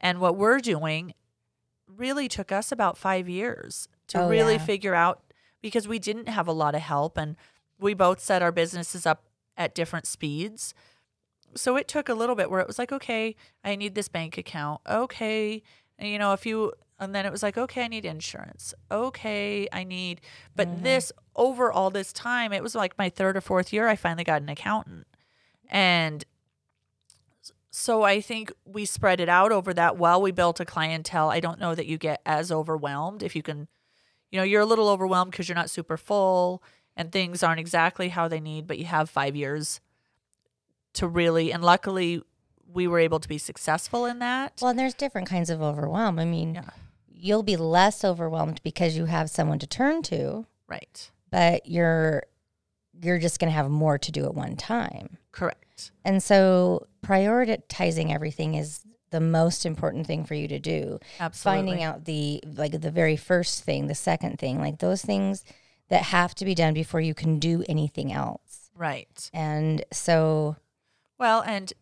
and 0.00 0.20
what 0.20 0.36
we're 0.36 0.60
doing 0.60 1.14
really 1.88 2.28
took 2.28 2.52
us 2.52 2.70
about 2.70 2.96
5 2.96 3.28
years 3.28 3.88
to 4.06 4.22
Oh, 4.22 4.28
really 4.28 4.54
yeah. 4.54 4.64
figure 4.64 4.94
out 4.94 5.20
because 5.60 5.88
we 5.88 5.98
didn't 5.98 6.28
have 6.28 6.48
a 6.48 6.52
lot 6.52 6.74
of 6.74 6.80
help 6.80 7.16
and 7.16 7.36
we 7.78 7.94
both 7.94 8.20
set 8.20 8.42
our 8.42 8.52
businesses 8.52 9.06
up 9.06 9.24
at 9.56 9.74
different 9.74 10.06
speeds. 10.06 10.74
So 11.54 11.76
it 11.76 11.88
took 11.88 12.08
a 12.08 12.14
little 12.14 12.36
bit 12.36 12.50
where 12.50 12.60
it 12.60 12.66
was 12.66 12.78
like, 12.78 12.92
okay, 12.92 13.34
I 13.64 13.74
need 13.76 13.94
this 13.94 14.08
bank 14.08 14.38
account. 14.38 14.80
Okay, 14.88 15.62
you 15.98 16.18
know, 16.18 16.32
a 16.32 16.36
few 16.36 16.72
and 16.98 17.14
then 17.14 17.24
it 17.24 17.32
was 17.32 17.42
like, 17.42 17.56
okay, 17.56 17.84
I 17.84 17.88
need 17.88 18.04
insurance. 18.04 18.74
Okay, 18.90 19.66
I 19.72 19.84
need 19.84 20.20
but 20.54 20.68
mm. 20.68 20.82
this 20.82 21.12
over 21.34 21.72
all 21.72 21.90
this 21.90 22.12
time, 22.12 22.52
it 22.52 22.62
was 22.62 22.74
like 22.74 22.96
my 22.98 23.08
third 23.08 23.36
or 23.36 23.40
fourth 23.40 23.72
year 23.72 23.88
I 23.88 23.96
finally 23.96 24.24
got 24.24 24.42
an 24.42 24.48
accountant. 24.48 25.06
And 25.68 26.24
so 27.70 28.02
I 28.02 28.20
think 28.20 28.52
we 28.64 28.84
spread 28.84 29.20
it 29.20 29.28
out 29.28 29.52
over 29.52 29.72
that 29.74 29.96
while 29.96 30.20
we 30.20 30.32
built 30.32 30.60
a 30.60 30.64
clientele. 30.64 31.30
I 31.30 31.40
don't 31.40 31.60
know 31.60 31.74
that 31.74 31.86
you 31.86 31.98
get 31.98 32.20
as 32.26 32.50
overwhelmed 32.50 33.22
if 33.22 33.36
you 33.36 33.42
can, 33.42 33.68
you 34.30 34.38
know, 34.38 34.44
you're 34.44 34.60
a 34.62 34.66
little 34.66 34.88
overwhelmed 34.88 35.30
because 35.30 35.48
you're 35.48 35.56
not 35.56 35.70
super 35.70 35.96
full 35.96 36.62
and 36.96 37.10
things 37.12 37.42
aren't 37.42 37.60
exactly 37.60 38.08
how 38.10 38.28
they 38.28 38.40
need, 38.40 38.66
but 38.66 38.78
you 38.78 38.84
have 38.84 39.08
five 39.10 39.34
years 39.36 39.80
to 40.94 41.06
really, 41.08 41.52
and 41.52 41.62
luckily 41.64 42.22
we 42.72 42.86
were 42.86 42.98
able 42.98 43.20
to 43.20 43.28
be 43.28 43.38
successful 43.38 44.06
in 44.06 44.18
that. 44.20 44.54
Well, 44.60 44.70
and 44.70 44.78
there's 44.78 44.94
different 44.94 45.28
kinds 45.28 45.50
of 45.50 45.60
overwhelm. 45.62 46.18
I 46.18 46.24
mean, 46.24 46.54
Yeah. 46.54 46.70
you'll 47.12 47.42
be 47.42 47.56
less 47.56 48.04
overwhelmed 48.04 48.60
because 48.62 48.96
you 48.96 49.06
have 49.06 49.30
someone 49.30 49.58
to 49.60 49.66
turn 49.66 50.02
to, 50.04 50.46
right. 50.68 51.10
but 51.30 51.66
you're 51.66 52.24
you're 53.02 53.18
just 53.18 53.38
going 53.40 53.48
to 53.50 53.54
have 53.54 53.70
more 53.70 53.96
to 53.96 54.12
do 54.12 54.26
at 54.26 54.34
one 54.34 54.56
time. 54.56 55.16
Correct. 55.32 55.90
And 56.04 56.22
so 56.22 56.86
prioritizing 57.02 58.12
everything 58.12 58.54
is 58.56 58.84
the 59.10 59.20
most 59.20 59.66
important 59.66 60.06
thing 60.06 60.24
for 60.24 60.34
you 60.34 60.48
to 60.48 60.58
do. 60.58 60.98
Absolutely. 61.18 61.58
Finding 61.58 61.82
out 61.84 62.04
the 62.04 62.42
like 62.44 62.80
the 62.80 62.90
very 62.90 63.16
first 63.16 63.64
thing, 63.64 63.86
the 63.86 63.94
second 63.94 64.38
thing, 64.38 64.58
like 64.58 64.78
those 64.78 65.02
things 65.02 65.44
that 65.88 66.02
have 66.02 66.34
to 66.36 66.44
be 66.44 66.54
done 66.54 66.74
before 66.74 67.00
you 67.00 67.14
can 67.14 67.38
do 67.38 67.64
anything 67.68 68.12
else. 68.12 68.70
Right. 68.76 69.30
And 69.32 69.84
so 69.92 70.56
Well, 71.18 71.42
and 71.42 71.72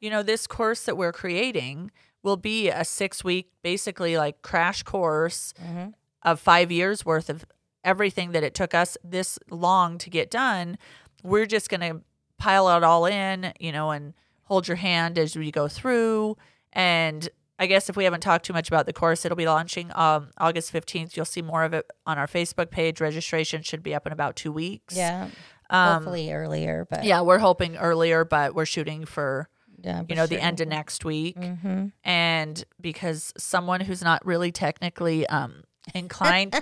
you 0.00 0.10
know, 0.10 0.22
this 0.22 0.46
course 0.46 0.84
that 0.84 0.96
we're 0.96 1.12
creating 1.12 1.90
will 2.22 2.36
be 2.36 2.68
a 2.68 2.84
six 2.84 3.24
week, 3.24 3.50
basically 3.62 4.16
like 4.16 4.42
crash 4.42 4.82
course 4.82 5.52
mm-hmm. 5.62 5.90
of 6.22 6.40
five 6.40 6.70
years 6.70 7.04
worth 7.04 7.28
of 7.28 7.44
everything 7.84 8.32
that 8.32 8.44
it 8.44 8.54
took 8.54 8.74
us 8.74 8.96
this 9.04 9.38
long 9.50 9.98
to 9.98 10.10
get 10.10 10.30
done. 10.30 10.78
We're 11.22 11.46
just 11.46 11.68
going 11.68 11.80
to 11.80 12.02
pile 12.38 12.68
it 12.76 12.84
all 12.84 13.06
in, 13.06 13.52
you 13.58 13.72
know, 13.72 13.90
and 13.90 14.14
hold 14.44 14.68
your 14.68 14.76
hand 14.76 15.18
as 15.18 15.36
we 15.36 15.50
go 15.50 15.68
through. 15.68 16.36
And 16.72 17.28
I 17.58 17.66
guess 17.66 17.88
if 17.90 17.96
we 17.96 18.04
haven't 18.04 18.20
talked 18.20 18.44
too 18.44 18.52
much 18.52 18.68
about 18.68 18.86
the 18.86 18.92
course, 18.92 19.24
it'll 19.24 19.36
be 19.36 19.46
launching 19.46 19.90
um, 19.94 20.30
August 20.38 20.72
15th. 20.72 21.16
You'll 21.16 21.24
see 21.24 21.42
more 21.42 21.64
of 21.64 21.74
it 21.74 21.90
on 22.06 22.16
our 22.18 22.26
Facebook 22.26 22.70
page. 22.70 23.00
Registration 23.00 23.62
should 23.62 23.82
be 23.82 23.94
up 23.94 24.06
in 24.06 24.12
about 24.12 24.36
two 24.36 24.52
weeks. 24.52 24.96
yeah, 24.96 25.28
Um, 25.70 25.94
hopefully 25.94 26.32
earlier, 26.32 26.86
but 26.88 27.02
yeah, 27.04 27.20
we're 27.22 27.38
hoping 27.38 27.76
earlier, 27.76 28.24
but 28.24 28.54
we're 28.54 28.64
shooting 28.66 29.04
for 29.06 29.48
yeah, 29.82 30.02
you 30.08 30.16
know 30.16 30.26
the 30.26 30.40
end 30.40 30.60
of 30.60 30.66
next 30.66 31.04
week 31.04 31.36
hmm 31.36 31.86
and 32.02 32.64
because 32.80 33.32
someone 33.38 33.80
who's 33.80 34.02
not 34.02 34.26
really 34.26 34.50
technically 34.50 35.24
um 35.28 35.62
inclined 35.94 36.60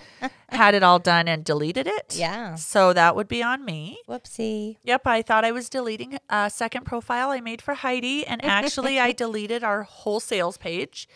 had 0.49 0.75
it 0.75 0.83
all 0.83 0.99
done 0.99 1.27
and 1.29 1.45
deleted 1.45 1.87
it 1.87 2.15
Yeah. 2.17 2.55
so 2.55 2.93
that 2.93 3.15
would 3.17 3.29
be 3.29 3.43
on 3.43 3.65
me 3.65 3.99
Whoopsie. 4.09 4.77
yep 4.83 5.07
i 5.07 5.23
thought 5.23 5.45
i 5.45 5.53
was 5.53 5.69
deleting 5.69 6.19
a 6.31 6.49
second 6.51 6.85
profile 6.85 7.31
i 7.31 7.41
made 7.41 7.61
for 7.63 7.75
heidi 7.75 8.27
and 8.27 8.45
actually 8.45 8.99
i 9.01 9.13
deleted 9.25 9.63
our 9.65 9.83
whole 9.83 10.21
sales 10.21 10.57
page 10.57 11.09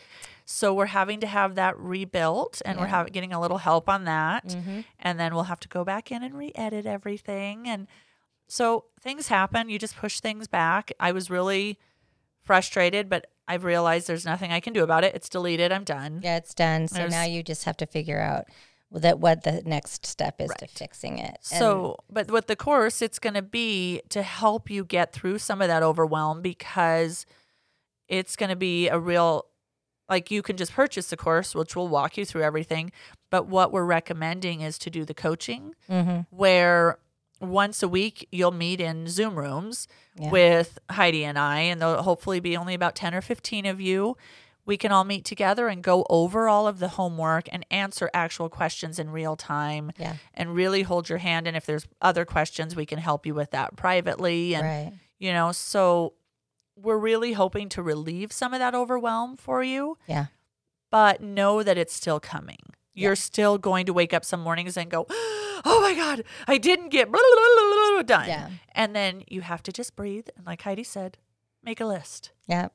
so 0.45 0.75
we're 0.75 0.87
having 0.87 1.21
to 1.21 1.27
have 1.29 1.55
that 1.55 1.79
rebuilt 1.79 2.61
and 2.65 2.79
we're 2.79 2.87
Yeah. 2.87 2.91
having 2.91 3.13
getting 3.13 3.33
a 3.33 3.41
little 3.41 3.59
help 3.59 3.89
on 3.89 4.05
that 4.05 4.45
Mhm. 4.47 4.85
and 4.99 5.21
then 5.21 5.35
we'll 5.35 5.45
have 5.45 5.61
to 5.61 5.69
go 5.69 5.85
back 5.85 6.11
in 6.11 6.23
and 6.23 6.35
re-edit 6.35 6.87
everything 6.87 7.69
and 7.69 7.87
so 8.49 8.87
things 9.01 9.29
happen 9.29 9.69
you 9.69 9.79
just 9.79 9.97
push 9.97 10.19
things 10.21 10.49
back 10.49 10.91
i 10.99 11.13
was 11.13 11.31
really 11.31 11.79
frustrated 12.43 13.09
but 13.09 13.27
i've 13.51 13.65
realized 13.65 14.07
there's 14.07 14.25
nothing 14.25 14.51
i 14.53 14.61
can 14.61 14.73
do 14.73 14.83
about 14.83 15.03
it 15.05 15.15
it's 15.15 15.29
deleted 15.29 15.71
i'm 15.73 15.85
done 15.85 16.21
Yeah, 16.23 16.37
it's 16.37 16.55
done. 16.55 16.89
So 16.89 17.07
now 17.09 17.25
you 17.25 17.43
just 17.43 17.65
have 17.65 17.77
to 17.79 17.87
figure 17.87 18.21
out 18.21 18.45
that 18.93 19.21
what 19.21 19.45
the 19.45 19.63
next 19.65 20.05
step 20.05 20.41
is 20.41 20.51
to 20.59 20.67
fixing 20.67 21.19
it. 21.19 21.37
And- 21.53 21.59
so 21.61 21.97
but 22.11 22.31
with 22.31 22.47
the 22.49 22.57
course 22.57 23.03
it's 23.03 23.19
going 23.19 23.35
to 23.35 23.43
be 23.43 24.01
to 24.09 24.23
help 24.23 24.69
you 24.71 24.85
get 24.85 25.13
through 25.13 25.39
some 25.39 25.61
of 25.63 25.69
that 25.69 25.83
overwhelm 25.83 26.43
because 26.43 27.25
it's 28.09 28.35
going 28.37 28.51
to 28.51 28.57
be 28.57 28.89
a 28.89 28.99
real 28.99 29.47
like 30.09 30.31
you 30.33 30.43
can 30.43 30.57
just 30.57 30.73
purchase 30.73 31.09
the 31.11 31.17
course 31.17 31.55
which 31.55 31.77
will 31.77 31.87
walk 31.89 32.17
you 32.19 32.25
through 32.25 32.43
everything 32.43 32.91
but 33.31 33.47
what 33.47 33.71
we're 33.73 33.85
recommending 33.85 34.61
is 34.61 34.77
to 34.79 34.91
do 34.91 35.05
the 35.05 35.15
coaching 35.15 35.75
Mhm. 35.89 36.27
where 36.31 36.99
once 37.41 37.83
a 37.83 37.89
week 37.89 38.29
you'll 38.31 38.51
meet 38.53 38.81
in 38.81 39.07
Zoom 39.09 39.39
rooms 39.39 39.89
Yeah. 40.17 40.31
with 40.31 40.79
Heidi 40.91 41.25
and 41.25 41.39
I, 41.39 41.61
and 41.61 41.81
there'll 41.81 42.03
hopefully 42.03 42.41
be 42.41 42.57
only 42.57 42.75
about 42.75 42.95
10 42.95 43.15
or 43.15 43.21
15 43.23 43.67
of 43.67 43.81
you. 43.81 44.17
We 44.67 44.77
can 44.77 44.93
all 44.93 45.05
meet 45.05 45.25
together 45.25 45.67
and 45.69 45.83
go 45.83 46.05
over 46.11 46.49
all 46.49 46.69
of 46.69 46.79
the 46.79 46.89
homework 46.89 47.49
and 47.51 47.65
answer 47.71 48.11
actual 48.15 48.49
questions 48.49 48.99
in 48.99 49.11
real 49.11 49.35
time 49.35 49.91
yeah, 49.99 50.17
and 50.35 50.55
really 50.55 50.83
hold 50.83 51.09
your 51.09 51.19
hand. 51.19 51.49
And 51.49 51.57
if 51.57 51.65
there's 51.67 51.87
other 52.01 52.25
questions, 52.25 52.77
we 52.77 52.87
can 52.87 52.99
help 52.99 53.25
you 53.27 53.35
with 53.35 53.51
that 53.53 53.75
privately. 53.75 54.55
And, 54.55 54.65
right. 54.67 54.93
you 55.19 55.33
know, 55.33 55.51
so 55.51 56.13
we're 56.77 56.99
really 56.99 57.33
hoping 57.33 57.69
to 57.71 57.83
relieve 57.83 58.33
some 58.33 58.53
of 58.53 58.61
that 58.61 58.75
overwhelm 58.75 59.37
for 59.37 59.63
you 59.63 59.97
Yeah. 60.07 60.27
but 60.91 61.21
know 61.23 61.63
that 61.63 61.77
it's 61.79 61.95
still 61.95 62.21
coming. 62.21 62.61
You're 62.95 63.17
still 63.17 63.59
going 63.59 63.87
to 63.87 63.93
wake 63.93 64.13
up 64.13 64.25
some 64.25 64.41
mornings 64.41 64.77
and 64.77 64.91
go, 64.91 65.07
"Oh 65.09 65.79
my 65.83 65.95
god, 65.95 66.25
I 66.49 66.59
didn't 66.59 66.89
get 66.91 67.11
blah, 67.11 67.21
blah, 67.21 67.43
blah, 67.55 67.71
blah, 67.71 67.91
blah," 67.95 68.03
done. 68.03 68.29
Yeah. 68.29 68.51
And 68.73 68.95
then 68.97 69.23
you 69.29 69.41
have 69.43 69.63
to 69.65 69.73
just 69.73 69.95
breathe. 69.97 70.29
And 70.37 70.47
like 70.47 70.63
Heidi 70.63 70.85
said, 70.85 71.19
make 71.63 71.81
a 71.81 71.87
list. 71.87 72.33
Yeah. 72.47 72.69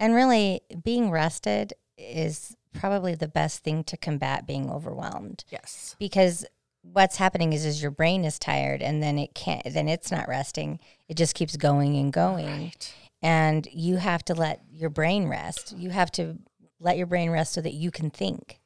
And 0.00 0.14
really, 0.14 0.60
being 0.82 1.10
rested 1.10 1.72
is 1.96 2.56
probably 2.72 3.14
the 3.14 3.28
best 3.28 3.62
thing 3.62 3.84
to 3.84 3.96
combat 3.96 4.46
being 4.46 4.68
overwhelmed 4.68 5.44
Yes. 5.48 5.94
because 6.00 6.44
what's 6.82 7.16
happening 7.18 7.52
is 7.52 7.64
is 7.64 7.80
your 7.80 7.92
brain 7.92 8.24
is 8.24 8.36
tired 8.38 8.82
and 8.82 9.00
then 9.00 9.16
it 9.16 9.32
can't 9.32 9.62
then 9.72 9.88
it's 9.88 10.10
not 10.10 10.26
resting 10.28 10.80
it 11.08 11.16
just 11.16 11.36
keeps 11.36 11.56
going 11.56 11.96
and 11.96 12.12
going 12.12 12.46
Right. 12.64 12.94
and 13.22 13.66
you 13.72 13.96
have 13.98 14.24
to 14.24 14.34
let 14.34 14.60
your 14.72 14.90
brain 14.90 15.28
rest 15.28 15.72
you 15.78 15.90
have 15.90 16.10
to 16.12 16.36
let 16.80 16.96
your 16.98 17.06
brain 17.06 17.30
rest 17.30 17.52
so 17.52 17.60
that 17.60 17.74
you 17.74 17.92
can 17.92 18.10
think 18.10 18.58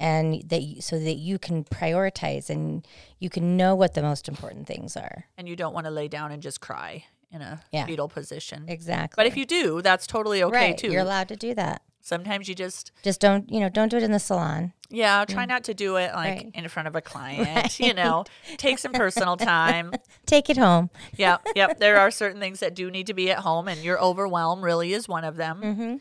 and 0.00 0.42
that 0.48 0.62
you, 0.62 0.80
so 0.80 0.98
that 0.98 1.14
you 1.16 1.38
can 1.38 1.62
prioritize 1.62 2.50
and 2.50 2.86
you 3.20 3.30
can 3.30 3.56
know 3.56 3.74
what 3.76 3.94
the 3.94 4.02
most 4.02 4.28
important 4.28 4.66
things 4.66 4.96
are 4.96 5.26
And 5.38 5.48
you 5.48 5.54
don't 5.54 5.74
want 5.74 5.84
to 5.86 5.90
lay 5.90 6.08
down 6.08 6.32
and 6.32 6.42
just 6.42 6.60
cry 6.60 7.04
in 7.30 7.42
a 7.42 7.60
Yeah. 7.70 7.86
fetal 7.86 8.08
position. 8.08 8.64
exactly 8.68 9.14
But 9.16 9.26
if 9.26 9.36
you 9.36 9.46
do, 9.46 9.82
that's 9.82 10.06
totally 10.06 10.42
okay 10.42 10.56
right 10.70 10.78
too. 10.78 10.90
you're 10.90 11.02
allowed 11.02 11.28
to 11.28 11.36
do 11.36 11.54
that 11.54 11.82
Sometimes 12.02 12.48
you 12.48 12.54
just 12.54 12.92
just 13.02 13.20
don't 13.20 13.48
you 13.52 13.60
know 13.60 13.68
don't 13.68 13.90
do 13.90 13.98
it 13.98 14.02
in 14.02 14.10
the 14.10 14.18
salon 14.18 14.72
Yeah, 14.88 15.26
try 15.28 15.44
not 15.44 15.64
to 15.64 15.74
do 15.74 15.96
it 15.96 16.12
like 16.14 16.38
Mm. 16.38 16.44
Right. 16.44 16.50
in 16.54 16.68
front 16.68 16.88
of 16.88 16.96
a 16.96 17.02
client. 17.02 17.78
You 17.86 17.92
know, 17.92 18.24
take 18.56 18.78
some 18.78 18.92
personal 18.92 19.36
time. 19.54 19.92
take 20.24 20.48
it 20.48 20.56
home 20.56 20.88
Yep, 21.18 21.48
yep. 21.54 21.78
There 21.78 21.98
are 21.98 22.10
certain 22.10 22.40
things 22.40 22.60
that 22.60 22.74
do 22.74 22.90
need 22.90 23.06
to 23.08 23.14
be 23.14 23.30
at 23.30 23.40
home, 23.40 23.68
and 23.68 23.84
your 23.84 24.00
overwhelm 24.02 24.64
really 24.64 24.94
is 24.94 25.06
one 25.08 25.24
of 25.24 25.36
them. 25.36 25.60
mm-hmm. 25.62 25.96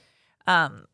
Um, 0.47 0.85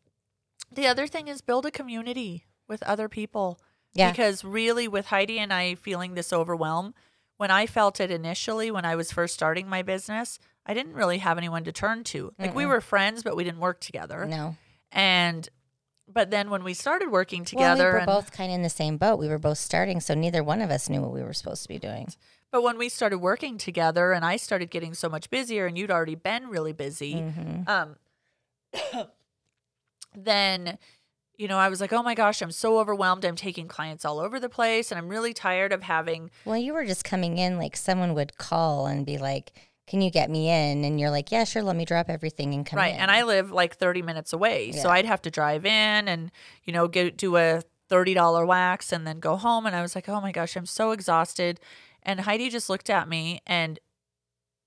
the 0.71 0.88
other 0.88 1.05
thing 1.07 1.27
is 1.29 1.41
build 1.41 1.65
a 1.67 1.71
community 1.71 2.45
with 2.67 2.84
other 2.84 3.07
people. 3.10 3.60
Yeah. 3.93 4.12
Because 4.12 4.43
really, 4.43 4.88
with 4.88 5.05
Heidi 5.07 5.39
and 5.39 5.53
I 5.53 5.75
feeling 5.75 6.15
this 6.15 6.34
overwhelm, 6.34 6.93
when 7.38 7.51
I 7.51 7.65
felt 7.65 8.00
it 8.00 8.12
initially, 8.12 8.72
when 8.72 8.86
I 8.86 8.95
was 8.95 9.12
first 9.12 9.34
starting 9.34 9.67
my 9.69 9.81
business, 9.84 10.38
I 10.65 10.74
didn't 10.74 10.93
really 10.93 11.19
have 11.19 11.38
anyone 11.38 11.63
to 11.65 11.72
turn 11.72 12.03
to. 12.05 12.34
Like 12.39 12.55
we 12.55 12.65
were 12.65 12.81
friends, 12.81 13.24
but 13.24 13.36
we 13.36 13.43
didn't 13.43 13.60
work 13.60 13.79
together. 13.79 14.25
no 14.25 14.55
And 14.91 15.48
but 16.12 16.29
then 16.29 16.50
when 16.50 16.63
we 16.63 16.74
started 16.74 17.10
working 17.10 17.39
well, 17.41 17.45
together, 17.45 17.86
we 17.86 17.91
were 17.93 17.98
and- 18.00 18.05
both 18.05 18.31
kind 18.31 18.51
of 18.51 18.55
in 18.55 18.62
the 18.63 18.69
same 18.69 18.98
boat. 18.98 19.17
We 19.17 19.27
were 19.27 19.39
both 19.39 19.57
starting, 19.57 20.00
so 20.01 20.13
neither 20.13 20.43
one 20.43 20.62
of 20.62 20.69
us 20.72 20.88
knew 20.89 21.01
what 21.01 21.12
we 21.13 21.24
were 21.24 21.34
supposed 21.34 21.63
to 21.63 21.69
be 21.69 21.79
doing. 21.79 22.07
But 22.51 22.62
when 22.63 22.77
we 22.77 22.89
started 22.89 23.17
working 23.19 23.57
together 23.57 24.12
and 24.13 24.24
I 24.24 24.38
started 24.38 24.69
getting 24.69 24.93
so 24.93 25.10
much 25.10 25.29
busier 25.29 25.65
and 25.65 25.77
you'd 25.77 25.91
already 25.91 26.15
been 26.15 26.48
really 26.48 26.74
busy, 26.74 27.15
Mm-hmm. 27.15 27.67
um, 27.67 27.95
then, 30.15 30.77
you 31.38 31.48
know, 31.48 31.58
I 31.58 31.70
was 31.70 31.82
like, 31.82 31.92
oh 31.94 32.04
my 32.04 32.15
gosh, 32.15 32.42
I'm 32.42 32.51
so 32.51 32.80
overwhelmed. 32.80 33.25
I'm 33.25 33.36
taking 33.36 33.68
clients 33.68 34.06
all 34.06 34.20
over 34.20 34.39
the 34.39 34.50
place 34.50 34.92
and 34.92 34.98
I'm 34.98 35.10
really 35.10 35.34
tired 35.34 35.72
of 35.74 35.84
having, 35.84 36.32
Well, 36.46 36.58
you 36.58 36.74
were 36.74 36.86
just 36.86 37.04
coming 37.04 37.38
in 37.38 37.58
like 37.58 37.75
someone 37.77 38.13
would 38.13 38.38
call 38.38 38.88
and 38.88 39.06
be 39.06 39.18
like, 39.18 39.51
"Can 39.88 40.01
you 40.01 40.10
get 40.12 40.30
me 40.30 40.50
in?" 40.50 40.84
And 40.84 41.00
you're 41.00 41.12
like, 41.12 41.32
"Yeah, 41.32 41.44
sure. 41.44 41.62
Let 41.63 41.75
me 41.75 41.86
drop 41.86 42.10
everything 42.10 42.54
and 42.54 42.65
come 42.65 42.77
right. 42.77 42.94
in." 42.94 43.00
And 43.00 43.12
I 43.12 43.24
live 43.24 43.51
like 43.51 43.75
30 43.75 44.01
minutes 44.01 44.34
away. 44.34 44.72
So 44.72 44.89
I'd 44.89 45.06
have 45.06 45.22
to 45.24 45.32
drive 45.32 45.65
in 45.65 46.08
and, 46.08 46.32
you 46.63 46.74
know, 46.74 46.88
get, 46.88 47.18
do 47.18 47.36
a 47.38 47.62
$30 47.89 48.48
wax 48.48 48.92
and 48.92 49.06
then 49.06 49.20
go 49.20 49.36
home. 49.36 49.65
And 49.68 49.75
I 49.75 49.82
was 49.84 49.94
like, 49.94 50.10
oh 50.10 50.20
my 50.22 50.32
gosh, 50.32 50.56
I'm 50.56 50.65
so 50.65 50.92
exhausted. 50.92 51.60
And 52.01 52.22
Heidi 52.22 52.50
just 52.50 52.68
looked 52.70 52.89
at 52.89 53.08
me 53.08 53.42
and 53.46 53.80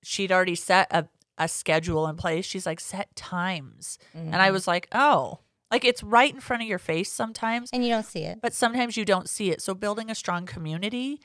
she'd 0.04 0.30
already 0.32 0.54
set 0.54 0.86
a, 0.92 1.08
a 1.36 1.48
schedule 1.48 2.06
in 2.06 2.16
place. 2.16 2.44
She's 2.44 2.66
like, 2.66 2.78
set 2.80 3.14
times. 3.16 3.98
And 4.14 4.30
Mm-hmm. 4.32 4.40
I 4.40 4.50
was 4.50 4.66
like, 4.68 4.86
oh, 4.92 5.40
like 5.70 5.84
it's 5.84 6.02
right 6.02 6.32
in 6.32 6.40
front 6.40 6.62
of 6.62 6.68
your 6.68 6.78
face 6.78 7.12
sometimes, 7.12 7.70
and 7.72 7.84
you 7.84 7.90
don't 7.90 8.06
see 8.06 8.24
it. 8.24 8.40
but 8.40 8.52
sometimes 8.54 8.96
you 8.96 9.04
don't 9.04 9.28
see 9.28 9.50
it. 9.50 9.60
So 9.60 9.74
building 9.74 10.10
a 10.10 10.14
strong 10.14 10.46
community 10.46 11.20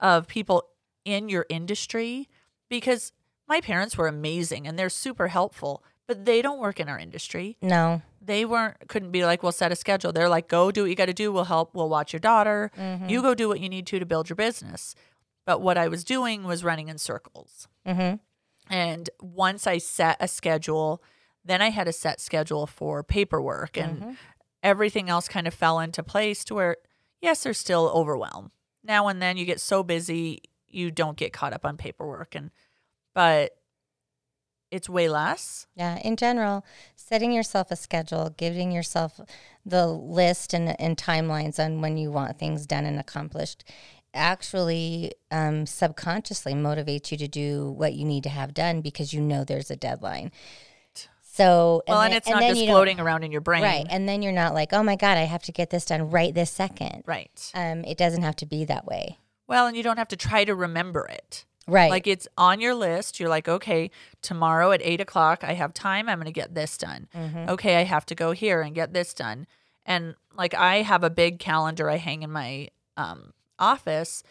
of 0.00 0.28
people 0.28 0.64
in 1.04 1.28
your 1.28 1.46
industry, 1.48 2.28
because 2.68 3.12
my 3.48 3.60
parents 3.60 3.96
were 3.96 4.08
amazing 4.08 4.66
and 4.66 4.78
they're 4.78 4.90
super 4.90 5.28
helpful, 5.28 5.82
but 6.06 6.24
they 6.26 6.42
don't 6.42 6.60
work 6.60 6.78
in 6.80 6.88
our 6.88 6.98
industry. 6.98 7.56
No. 7.62 8.02
They 8.20 8.44
weren't 8.44 8.88
couldn't 8.88 9.10
be 9.10 9.24
like, 9.24 9.42
we'll 9.42 9.52
set 9.52 9.72
a 9.72 9.76
schedule. 9.76 10.12
They're 10.12 10.28
like, 10.28 10.48
go 10.48 10.70
do 10.70 10.82
what 10.82 10.90
you 10.90 10.96
got 10.96 11.06
to 11.06 11.14
do. 11.14 11.32
We'll 11.32 11.44
help. 11.44 11.74
We'll 11.74 11.88
watch 11.88 12.12
your 12.12 12.20
daughter. 12.20 12.70
Mm-hmm. 12.76 13.08
You 13.08 13.22
go 13.22 13.34
do 13.34 13.48
what 13.48 13.60
you 13.60 13.68
need 13.68 13.86
to 13.86 13.98
to 13.98 14.06
build 14.06 14.28
your 14.28 14.36
business. 14.36 14.94
But 15.46 15.62
what 15.62 15.78
I 15.78 15.88
was 15.88 16.04
doing 16.04 16.44
was 16.44 16.62
running 16.62 16.88
in 16.88 16.98
circles. 16.98 17.68
Mm-hmm. 17.86 18.16
And 18.70 19.08
once 19.22 19.66
I 19.66 19.78
set 19.78 20.18
a 20.20 20.28
schedule, 20.28 21.02
then 21.48 21.62
I 21.62 21.70
had 21.70 21.88
a 21.88 21.92
set 21.92 22.20
schedule 22.20 22.66
for 22.66 23.02
paperwork 23.02 23.76
and 23.76 24.00
Mm-hmm. 24.00 24.10
everything 24.62 25.08
else 25.08 25.28
kind 25.28 25.46
of 25.46 25.54
fell 25.54 25.80
into 25.80 26.02
place 26.02 26.44
to 26.44 26.54
where, 26.54 26.76
yes, 27.20 27.42
there's 27.42 27.58
still 27.58 27.90
overwhelm. 27.94 28.50
Now 28.84 29.08
and 29.08 29.20
then 29.20 29.36
you 29.36 29.44
get 29.44 29.60
so 29.60 29.82
busy, 29.82 30.42
you 30.66 30.90
don't 30.90 31.16
get 31.16 31.32
caught 31.32 31.52
up 31.52 31.64
on 31.64 31.76
paperwork. 31.76 32.34
And, 32.34 32.50
but 33.14 33.52
it's 34.70 34.88
way 34.88 35.08
less. 35.08 35.66
Yeah, 35.74 35.98
in 36.04 36.16
general, 36.16 36.64
setting 36.94 37.32
yourself 37.32 37.70
a 37.70 37.76
schedule, 37.76 38.30
giving 38.36 38.70
yourself 38.70 39.18
the 39.64 39.86
list 39.86 40.52
and, 40.52 40.78
and 40.80 40.96
timelines 40.96 41.58
on 41.58 41.80
when 41.80 41.96
you 41.96 42.10
want 42.10 42.38
things 42.38 42.66
done 42.66 42.84
and 42.84 42.98
accomplished 42.98 43.64
actually 44.14 45.12
um, 45.30 45.66
subconsciously 45.66 46.54
motivates 46.54 47.10
you 47.12 47.18
to 47.18 47.28
do 47.28 47.70
what 47.72 47.92
you 47.94 48.04
need 48.04 48.22
to 48.22 48.30
have 48.30 48.54
done 48.54 48.80
because 48.80 49.12
you 49.12 49.20
know 49.20 49.44
there's 49.44 49.70
a 49.70 49.76
deadline. 49.76 50.30
So, 51.38 51.84
Well, 51.86 52.00
and, 52.00 52.12
then- 52.12 52.18
it's 52.18 52.28
not 52.28 52.40
then 52.40 52.54
just 52.56 52.66
floating 52.66 52.98
around 52.98 53.22
in 53.22 53.30
your 53.30 53.40
brain. 53.40 53.62
Right. 53.62 53.86
And 53.88 54.08
then 54.08 54.22
you're 54.22 54.32
not 54.32 54.54
like, 54.54 54.72
oh 54.72 54.82
my 54.82 54.96
God, 54.96 55.16
I 55.16 55.22
have 55.22 55.42
to 55.44 55.52
get 55.52 55.70
this 55.70 55.84
done 55.84 56.10
right 56.10 56.34
this 56.34 56.50
second. 56.50 57.04
Right. 57.06 57.50
Um, 57.54 57.84
it 57.84 57.96
doesn't 57.96 58.22
have 58.22 58.34
to 58.36 58.46
be 58.46 58.64
that 58.64 58.86
way. 58.86 59.18
Well, 59.46 59.68
and 59.68 59.76
you 59.76 59.84
don't 59.84 59.98
have 59.98 60.08
to 60.08 60.16
try 60.16 60.44
to 60.44 60.54
remember 60.56 61.06
it. 61.06 61.44
Right. 61.68 61.90
Like 61.90 62.08
it's 62.08 62.26
on 62.36 62.60
your 62.60 62.74
list. 62.74 63.20
You're 63.20 63.28
like, 63.28 63.48
okay, 63.48 63.92
tomorrow 64.20 64.72
at 64.72 64.80
eight 64.82 65.00
o'clock, 65.00 65.44
I 65.44 65.52
have 65.52 65.72
time. 65.72 66.08
I'm 66.08 66.18
going 66.18 66.26
to 66.26 66.32
get 66.32 66.56
this 66.56 66.76
done. 66.76 67.06
Mm-hmm. 67.14 67.50
Okay, 67.50 67.76
I 67.76 67.84
have 67.84 68.04
to 68.06 68.16
go 68.16 68.32
here 68.32 68.60
and 68.60 68.74
get 68.74 68.92
this 68.92 69.14
done. 69.14 69.46
And 69.86 70.16
like 70.34 70.54
I 70.54 70.82
have 70.82 71.04
a 71.04 71.10
big 71.10 71.38
calendar 71.38 71.88
I 71.88 71.98
hang 71.98 72.24
in 72.24 72.32
my 72.32 72.68
um, 72.96 73.32
office. 73.60 74.24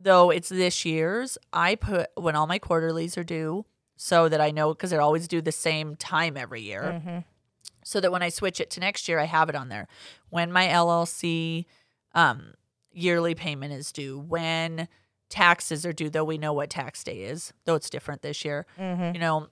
Though 0.00 0.30
it's 0.30 0.48
this 0.48 0.86
year's, 0.86 1.36
I 1.52 1.74
put 1.74 2.08
when 2.14 2.34
all 2.34 2.46
my 2.46 2.58
quarterlies 2.58 3.18
are 3.18 3.24
due 3.24 3.66
so 4.02 4.30
that 4.30 4.40
I 4.40 4.50
know 4.50 4.72
because 4.72 4.88
they're 4.88 5.02
always 5.02 5.28
do 5.28 5.42
the 5.42 5.52
same 5.52 5.94
time 5.94 6.34
every 6.38 6.62
year. 6.62 7.02
Mhm. 7.04 7.24
So 7.84 8.00
that 8.00 8.10
when 8.10 8.22
I 8.22 8.30
switch 8.30 8.58
it 8.58 8.70
to 8.70 8.80
next 8.80 9.08
year, 9.08 9.18
I 9.18 9.24
have 9.26 9.50
it 9.50 9.54
on 9.54 9.68
there. 9.68 9.88
When 10.30 10.50
my 10.50 10.66
LLC 10.68 11.66
um, 12.14 12.54
yearly 12.92 13.34
payment 13.34 13.72
is 13.74 13.92
due, 13.92 14.18
when 14.18 14.88
taxes 15.28 15.84
are 15.84 15.92
due, 15.92 16.08
though 16.08 16.24
we 16.24 16.38
know 16.38 16.52
what 16.54 16.70
tax 16.70 17.04
day 17.04 17.18
is, 17.24 17.52
though 17.66 17.74
it's 17.74 17.90
different 17.90 18.22
this 18.22 18.42
year. 18.44 18.64
Mhm. 18.78 19.12
You 19.14 19.20
know, 19.20 19.48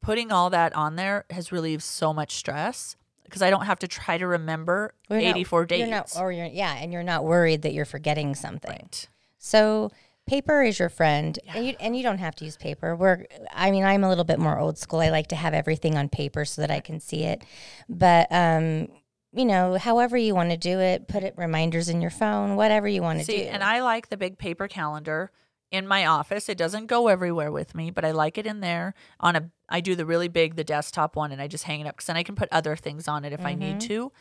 putting 0.00 0.30
all 0.30 0.50
that 0.50 0.72
on 0.76 0.94
there 0.96 1.24
has 1.30 1.50
relieved 1.50 1.82
so 1.82 2.12
much 2.14 2.36
stress 2.36 2.94
because 3.24 3.42
I 3.42 3.50
don't 3.50 3.66
have 3.66 3.80
to 3.80 3.88
try 3.88 4.18
to 4.18 4.26
remember 4.26 4.94
You're 5.10 5.20
not- 5.20 5.28
84 5.36 5.66
days. 5.66 5.78
You're 5.80 5.88
not, 5.88 6.16
or 6.16 6.30
you're, 6.30 6.46
yeah, 6.46 6.74
and 6.74 6.92
you're 6.92 7.02
not 7.02 7.24
worried 7.24 7.62
that 7.62 7.72
you're 7.72 7.84
forgetting 7.84 8.34
something. 8.36 8.70
right. 8.70 9.08
So 9.38 9.90
paper 10.26 10.62
is 10.62 10.78
your 10.78 10.88
friend, 10.88 11.38
and 11.54 11.66
you 11.66 11.74
and 11.80 11.96
you 11.96 12.02
don't 12.02 12.18
have 12.18 12.34
to 12.36 12.44
use 12.44 12.56
paper. 12.56 12.94
We're, 12.96 13.26
I 13.52 13.70
mean, 13.70 13.84
I'm 13.84 14.04
a 14.04 14.08
little 14.08 14.24
bit 14.24 14.38
more 14.38 14.58
old 14.58 14.78
school. 14.78 15.00
I 15.00 15.10
like 15.10 15.28
to 15.28 15.36
have 15.36 15.54
everything 15.54 15.96
on 15.96 16.08
paper 16.08 16.44
so 16.44 16.62
that 16.62 16.70
I 16.70 16.80
can 16.80 17.00
see 17.00 17.24
it. 17.24 17.42
But 17.88 18.28
um, 18.30 18.88
you 19.32 19.44
know, 19.44 19.76
however 19.78 20.16
you 20.16 20.34
want 20.34 20.50
to 20.50 20.56
do 20.56 20.78
it, 20.80 21.08
put 21.08 21.22
it 21.24 21.34
reminders 21.36 21.88
in 21.88 22.00
your 22.00 22.10
phone, 22.10 22.56
whatever 22.56 22.86
you 22.88 23.02
want 23.02 23.18
to 23.20 23.24
See, 23.24 23.38
do. 23.42 23.48
and 23.48 23.62
I 23.64 23.80
like 23.82 24.08
the 24.08 24.16
big 24.16 24.38
paper 24.38 24.68
calendar 24.68 25.30
in 25.70 25.88
my 25.88 26.06
office. 26.06 26.48
It 26.48 26.56
doesn't 26.56 26.86
go 26.86 27.08
everywhere 27.08 27.50
with 27.50 27.74
me, 27.74 27.90
but 27.90 28.04
I 28.04 28.12
like 28.12 28.38
it 28.38 28.46
in 28.46 28.60
there. 28.60 28.94
On 29.18 29.34
a, 29.34 29.50
I 29.68 29.80
do 29.80 29.96
the 29.96 30.06
really 30.06 30.28
big, 30.28 30.54
the 30.54 30.62
desktop 30.62 31.16
one, 31.16 31.32
and 31.32 31.42
I 31.42 31.48
just 31.48 31.64
hang 31.64 31.80
it 31.80 31.86
up 31.88 31.96
because 31.96 32.06
then 32.06 32.16
I 32.16 32.22
can 32.22 32.36
put 32.36 32.48
other 32.52 32.76
things 32.76 33.08
on 33.08 33.24
it 33.24 33.32
if 33.32 33.44
I 33.44 33.54
need 33.54 33.78
Mm-hmm. 33.80 33.88
to. 33.88 34.12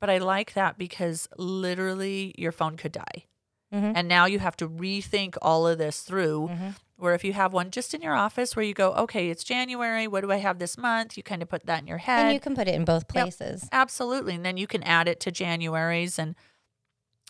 But 0.00 0.08
I 0.10 0.18
like 0.18 0.54
that 0.54 0.76
because 0.78 1.28
literally 1.36 2.34
your 2.38 2.52
phone 2.52 2.76
could 2.76 2.92
die. 2.92 3.26
Mhm. 3.74 3.92
And 3.96 4.08
now 4.08 4.26
you 4.26 4.38
have 4.38 4.56
to 4.58 4.68
rethink 4.68 5.36
all 5.42 5.66
of 5.66 5.78
this 5.78 6.02
through. 6.02 6.48
Mm-hmm. 6.52 6.68
Where 6.96 7.12
if 7.14 7.24
you 7.24 7.32
have 7.32 7.52
one 7.52 7.70
just 7.72 7.92
in 7.92 8.00
your 8.02 8.14
office 8.14 8.54
where 8.54 8.64
you 8.64 8.72
go, 8.72 8.92
okay, 8.94 9.28
it's 9.28 9.42
January, 9.42 10.06
what 10.06 10.20
do 10.22 10.30
I 10.30 10.36
have 10.36 10.60
this 10.60 10.78
month? 10.78 11.16
You 11.16 11.24
kind 11.24 11.42
of 11.42 11.48
put 11.48 11.66
that 11.66 11.80
in 11.80 11.88
your 11.88 11.98
head. 11.98 12.26
and 12.26 12.34
you 12.34 12.40
can 12.40 12.54
put 12.54 12.68
it 12.68 12.74
in 12.76 12.84
both 12.84 13.02
Yep. 13.12 13.24
places. 13.24 13.68
Absolutely. 13.72 14.36
And 14.36 14.46
then 14.46 14.56
you 14.56 14.68
can 14.68 14.82
add 14.84 15.08
it 15.08 15.18
to 15.20 15.32
January's 15.32 16.18
and 16.20 16.36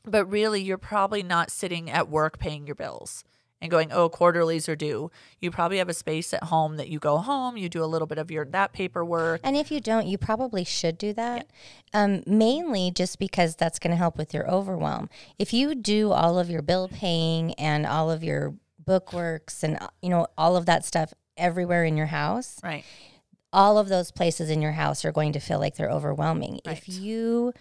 but 0.06 0.26
really 0.26 0.60
you're 0.60 0.76
probably 0.76 1.22
not 1.22 1.50
sitting 1.50 1.90
at 1.90 2.10
work 2.10 2.38
paying 2.38 2.66
your 2.66 2.74
bills 2.76 3.24
and 3.64 3.71
going, 3.71 3.90
"Oh, 3.90 4.09
quarterlies 4.09 4.68
are 4.68 4.76
due." 4.76 5.11
You 5.40 5.50
probably 5.50 5.78
have 5.78 5.88
a 5.88 5.94
space 5.94 6.33
at 6.33 6.44
home 6.44 6.76
that 6.76 6.88
you 6.88 6.99
go 7.00 7.18
home, 7.18 7.56
you 7.56 7.68
do 7.68 7.83
a 7.83 7.87
little 7.87 8.06
bit 8.06 8.18
of 8.18 8.30
your 8.30 8.44
that 8.44 8.73
paperwork. 8.73 9.40
And 9.42 9.56
if 9.56 9.71
you 9.73 9.80
don't, 9.80 10.06
you 10.06 10.18
probably 10.18 10.62
should 10.64 10.99
do 10.99 11.12
that. 11.14 11.49
Um, 11.92 12.23
mainly 12.26 12.90
just 12.90 13.18
because 13.18 13.56
that's 13.56 13.78
going 13.78 13.90
to 13.90 13.97
help 13.97 14.16
with 14.18 14.33
your 14.35 14.49
overwhelm. 14.49 15.09
If 15.38 15.52
you 15.52 15.75
do 15.75 16.12
all 16.12 16.38
of 16.38 16.49
your 16.50 16.62
bill 16.62 16.88
paying 16.88 17.54
and 17.54 17.87
all 17.87 18.11
of 18.11 18.23
your 18.23 18.54
bookworks 18.85 19.62
and 19.62 19.78
uh, 19.80 19.88
you 20.02 20.11
know 20.11 20.26
all 20.37 20.56
of 20.56 20.66
that 20.66 20.85
stuff 20.85 21.12
everywhere 21.37 21.85
in 21.85 21.97
your 21.97 22.06
house, 22.06 22.61
Right. 22.62 22.85
all 23.52 23.78
of 23.78 23.88
those 23.88 24.11
places 24.11 24.50
in 24.50 24.61
your 24.62 24.73
house 24.73 25.04
are 25.04 25.12
going 25.12 25.33
to 25.33 25.40
feel 25.40 25.59
like 25.59 25.75
they're 25.76 25.90
overwhelming. 25.90 26.61
Right. 26.66 26.76
If 26.76 26.88
you 26.88 27.52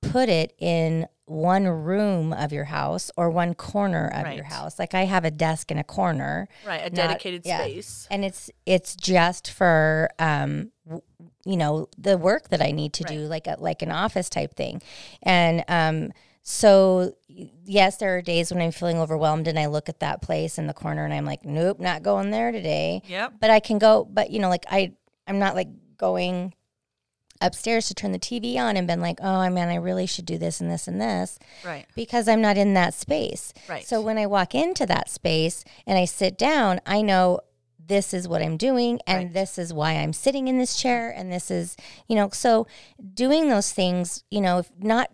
put 0.00 0.28
it 0.28 0.54
in 0.58 1.06
one 1.28 1.66
room 1.66 2.32
of 2.32 2.52
your 2.52 2.64
house 2.64 3.10
or 3.16 3.30
one 3.30 3.54
corner 3.54 4.08
of 4.14 4.34
your 4.34 4.44
house. 4.44 4.78
Like 4.78 4.94
I 4.94 5.04
have 5.04 5.24
a 5.24 5.30
desk 5.30 5.70
in 5.70 5.78
a 5.78 5.84
corner. 5.84 6.48
Right, 6.66 6.80
a 6.80 6.84
not- 6.84 6.94
dedicated 6.94 7.42
yeah. 7.44 7.60
space. 7.62 8.06
and 8.10 8.24
it's 8.24 8.50
it's 8.66 8.96
just 8.96 9.50
for 9.50 10.10
um 10.18 10.70
w- 10.86 11.02
you 11.44 11.56
know 11.56 11.88
the 11.98 12.16
work 12.18 12.48
that 12.48 12.60
I 12.62 12.70
need 12.72 12.92
to 12.94 13.04
do 13.04 13.20
like 13.20 13.46
a, 13.46 13.56
like 13.58 13.82
an 13.82 13.90
office 13.92 14.28
type 14.28 14.54
thing 14.56 14.82
and 15.22 15.64
um 15.68 16.12
so 16.42 17.12
yes 17.28 17.96
there 17.98 18.16
are 18.16 18.22
days 18.22 18.50
when 18.52 18.62
I'm 18.62 18.70
feeling 18.72 18.98
overwhelmed 18.98 19.48
and 19.48 19.58
I 19.58 19.66
look 19.66 19.88
at 19.88 20.00
that 20.00 20.22
place 20.22 20.58
in 20.58 20.66
the 20.66 20.74
corner 20.74 21.04
and 21.04 21.12
I'm 21.12 21.24
like 21.26 21.44
nope 21.44 21.78
not 21.80 22.02
going 22.02 22.30
there 22.30 22.52
today 22.52 23.02
Yep. 23.06 23.34
but 23.40 23.50
I 23.50 23.60
can 23.60 23.78
go 23.78 24.04
but 24.10 24.30
you 24.30 24.38
know 24.40 24.48
like 24.48 24.64
I 24.70 24.92
I'm 25.26 25.38
not 25.38 25.54
like 25.54 25.68
going 25.98 26.54
upstairs 27.40 27.88
to 27.88 27.94
turn 27.94 28.12
the 28.12 28.18
TV 28.18 28.56
on 28.56 28.76
and 28.76 28.86
been 28.86 29.00
like 29.00 29.18
oh 29.22 29.48
man 29.50 29.68
I 29.68 29.76
really 29.76 30.06
should 30.06 30.26
do 30.26 30.38
this 30.38 30.60
and 30.60 30.70
this 30.70 30.88
and 30.88 31.00
this 31.00 31.38
Right. 31.64 31.86
because 31.94 32.28
I'm 32.28 32.40
not 32.40 32.56
in 32.56 32.74
that 32.74 32.94
space. 32.94 33.52
Right. 33.68 33.86
So 33.86 34.00
when 34.00 34.18
I 34.18 34.26
walk 34.26 34.54
into 34.54 34.86
that 34.86 35.08
space 35.10 35.64
and 35.86 35.98
I 35.98 36.04
sit 36.04 36.36
down, 36.38 36.80
I 36.86 37.02
know 37.02 37.40
this 37.84 38.12
is 38.12 38.28
what 38.28 38.42
I'm 38.42 38.56
doing 38.58 39.00
and 39.06 39.24
Right. 39.24 39.32
this 39.32 39.56
is 39.58 39.72
why 39.72 39.92
I'm 39.92 40.12
sitting 40.12 40.46
in 40.48 40.58
this 40.58 40.76
chair 40.80 41.08
and 41.10 41.32
this 41.32 41.50
is, 41.50 41.74
you 42.06 42.16
know, 42.16 42.28
so 42.32 42.66
doing 43.14 43.48
those 43.48 43.72
things, 43.72 44.24
you 44.30 44.40
know, 44.42 44.58
if 44.58 44.70
not 44.78 45.10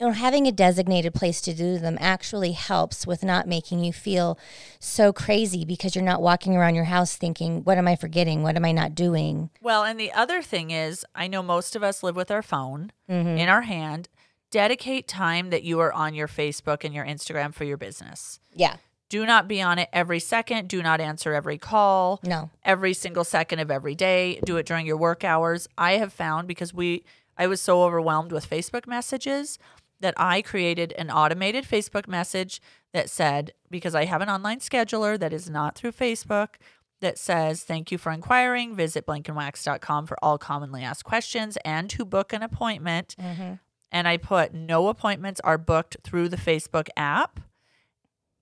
you 0.00 0.06
know, 0.06 0.12
having 0.12 0.46
a 0.46 0.52
designated 0.52 1.14
place 1.14 1.40
to 1.42 1.54
do 1.54 1.78
them 1.78 1.96
actually 2.00 2.52
helps 2.52 3.06
with 3.06 3.22
not 3.22 3.46
making 3.46 3.84
you 3.84 3.92
feel 3.92 4.38
so 4.80 5.12
crazy 5.12 5.64
because 5.64 5.94
you're 5.94 6.04
not 6.04 6.20
walking 6.20 6.56
around 6.56 6.74
your 6.74 6.84
house 6.84 7.16
thinking, 7.16 7.62
what 7.62 7.78
am 7.78 7.86
I 7.86 7.94
forgetting? 7.94 8.42
What 8.42 8.56
am 8.56 8.64
I 8.64 8.72
not 8.72 8.94
doing? 8.96 9.50
Well, 9.62 9.84
and 9.84 9.98
the 9.98 10.12
other 10.12 10.42
thing 10.42 10.72
is, 10.72 11.04
I 11.14 11.28
know 11.28 11.42
most 11.44 11.76
of 11.76 11.82
us 11.84 12.02
live 12.02 12.16
with 12.16 12.30
our 12.30 12.42
phone 12.42 12.90
Mm-hmm. 13.08 13.36
in 13.38 13.48
our 13.50 13.60
hand. 13.62 14.08
Dedicate 14.50 15.06
time 15.06 15.50
that 15.50 15.62
you 15.62 15.78
are 15.80 15.92
on 15.92 16.14
your 16.14 16.26
Facebook 16.28 16.84
and 16.84 16.94
your 16.94 17.04
Instagram 17.04 17.52
for 17.52 17.64
your 17.64 17.76
business. 17.76 18.40
Yeah. 18.54 18.76
Do 19.10 19.26
not 19.26 19.46
be 19.46 19.60
on 19.60 19.78
it 19.78 19.88
every 19.92 20.18
second. 20.20 20.68
Do 20.68 20.82
not 20.82 21.00
answer 21.00 21.34
every 21.34 21.58
call. 21.58 22.18
No. 22.24 22.50
every 22.64 22.94
single 22.94 23.24
second 23.24 23.58
of 23.58 23.70
every 23.70 23.94
day. 23.94 24.40
Do 24.46 24.56
it 24.56 24.64
during 24.66 24.86
your 24.86 24.96
work 24.96 25.22
hours. 25.22 25.68
I 25.76 25.92
have 25.98 26.12
found 26.12 26.48
because 26.48 26.72
we 26.72 27.04
I 27.36 27.46
was 27.48 27.60
so 27.60 27.82
overwhelmed 27.82 28.32
with 28.32 28.48
Facebook 28.48 28.86
messages 28.86 29.58
that 30.04 30.12
I 30.18 30.42
created 30.42 30.92
an 30.98 31.10
automated 31.10 31.64
Facebook 31.64 32.06
message 32.06 32.60
that 32.92 33.08
said 33.08 33.54
because 33.70 33.94
I 33.94 34.04
have 34.04 34.20
an 34.20 34.28
online 34.28 34.60
scheduler 34.60 35.18
that 35.18 35.32
is 35.32 35.48
not 35.48 35.76
through 35.76 35.92
Facebook 35.92 36.56
that 37.00 37.18
says 37.18 37.62
thank 37.62 37.90
you 37.90 37.96
for 37.96 38.12
inquiring 38.12 38.76
visit 38.76 39.06
blankandwax.com 39.06 40.06
for 40.06 40.18
all 40.22 40.36
commonly 40.36 40.82
asked 40.82 41.04
questions 41.04 41.56
and 41.64 41.88
to 41.88 42.04
book 42.04 42.34
an 42.34 42.42
appointment 42.42 43.16
mm-hmm. 43.18 43.54
and 43.90 44.06
I 44.06 44.18
put 44.18 44.52
no 44.52 44.88
appointments 44.88 45.40
are 45.42 45.56
booked 45.56 45.96
through 46.02 46.28
the 46.28 46.36
Facebook 46.36 46.88
app 46.98 47.40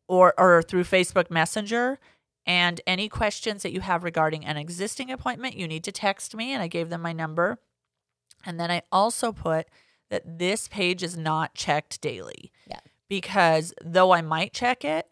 or 0.09 0.35
or 0.37 0.63
through 0.63 0.83
Facebook 0.83 1.31
Messenger. 1.31 2.01
And 2.45 2.81
any 2.89 3.09
questions 3.09 3.63
that 3.63 3.73
you 3.73 3.81
have 3.83 4.03
regarding 4.03 4.45
an 4.45 4.57
existing 4.57 5.13
appointment, 5.13 5.57
you 5.57 5.69
need 5.69 5.85
to 5.85 5.93
text 5.93 6.35
me. 6.35 6.53
And 6.53 6.61
I 6.61 6.67
gave 6.67 6.91
them 6.91 7.01
my 7.01 7.13
number. 7.13 7.61
And 8.45 8.59
then 8.59 8.69
I 8.69 8.83
also 8.91 9.31
put 9.31 9.69
that 10.13 10.39
this 10.39 10.69
page 10.69 11.03
is 11.03 11.17
not 11.17 11.55
checked 11.55 12.01
daily. 12.03 12.53
Yeah. 12.71 12.81
Because 13.09 13.73
though 13.83 14.13
I 14.13 14.21
might 14.21 14.53
check 14.53 14.85
it, 14.85 15.07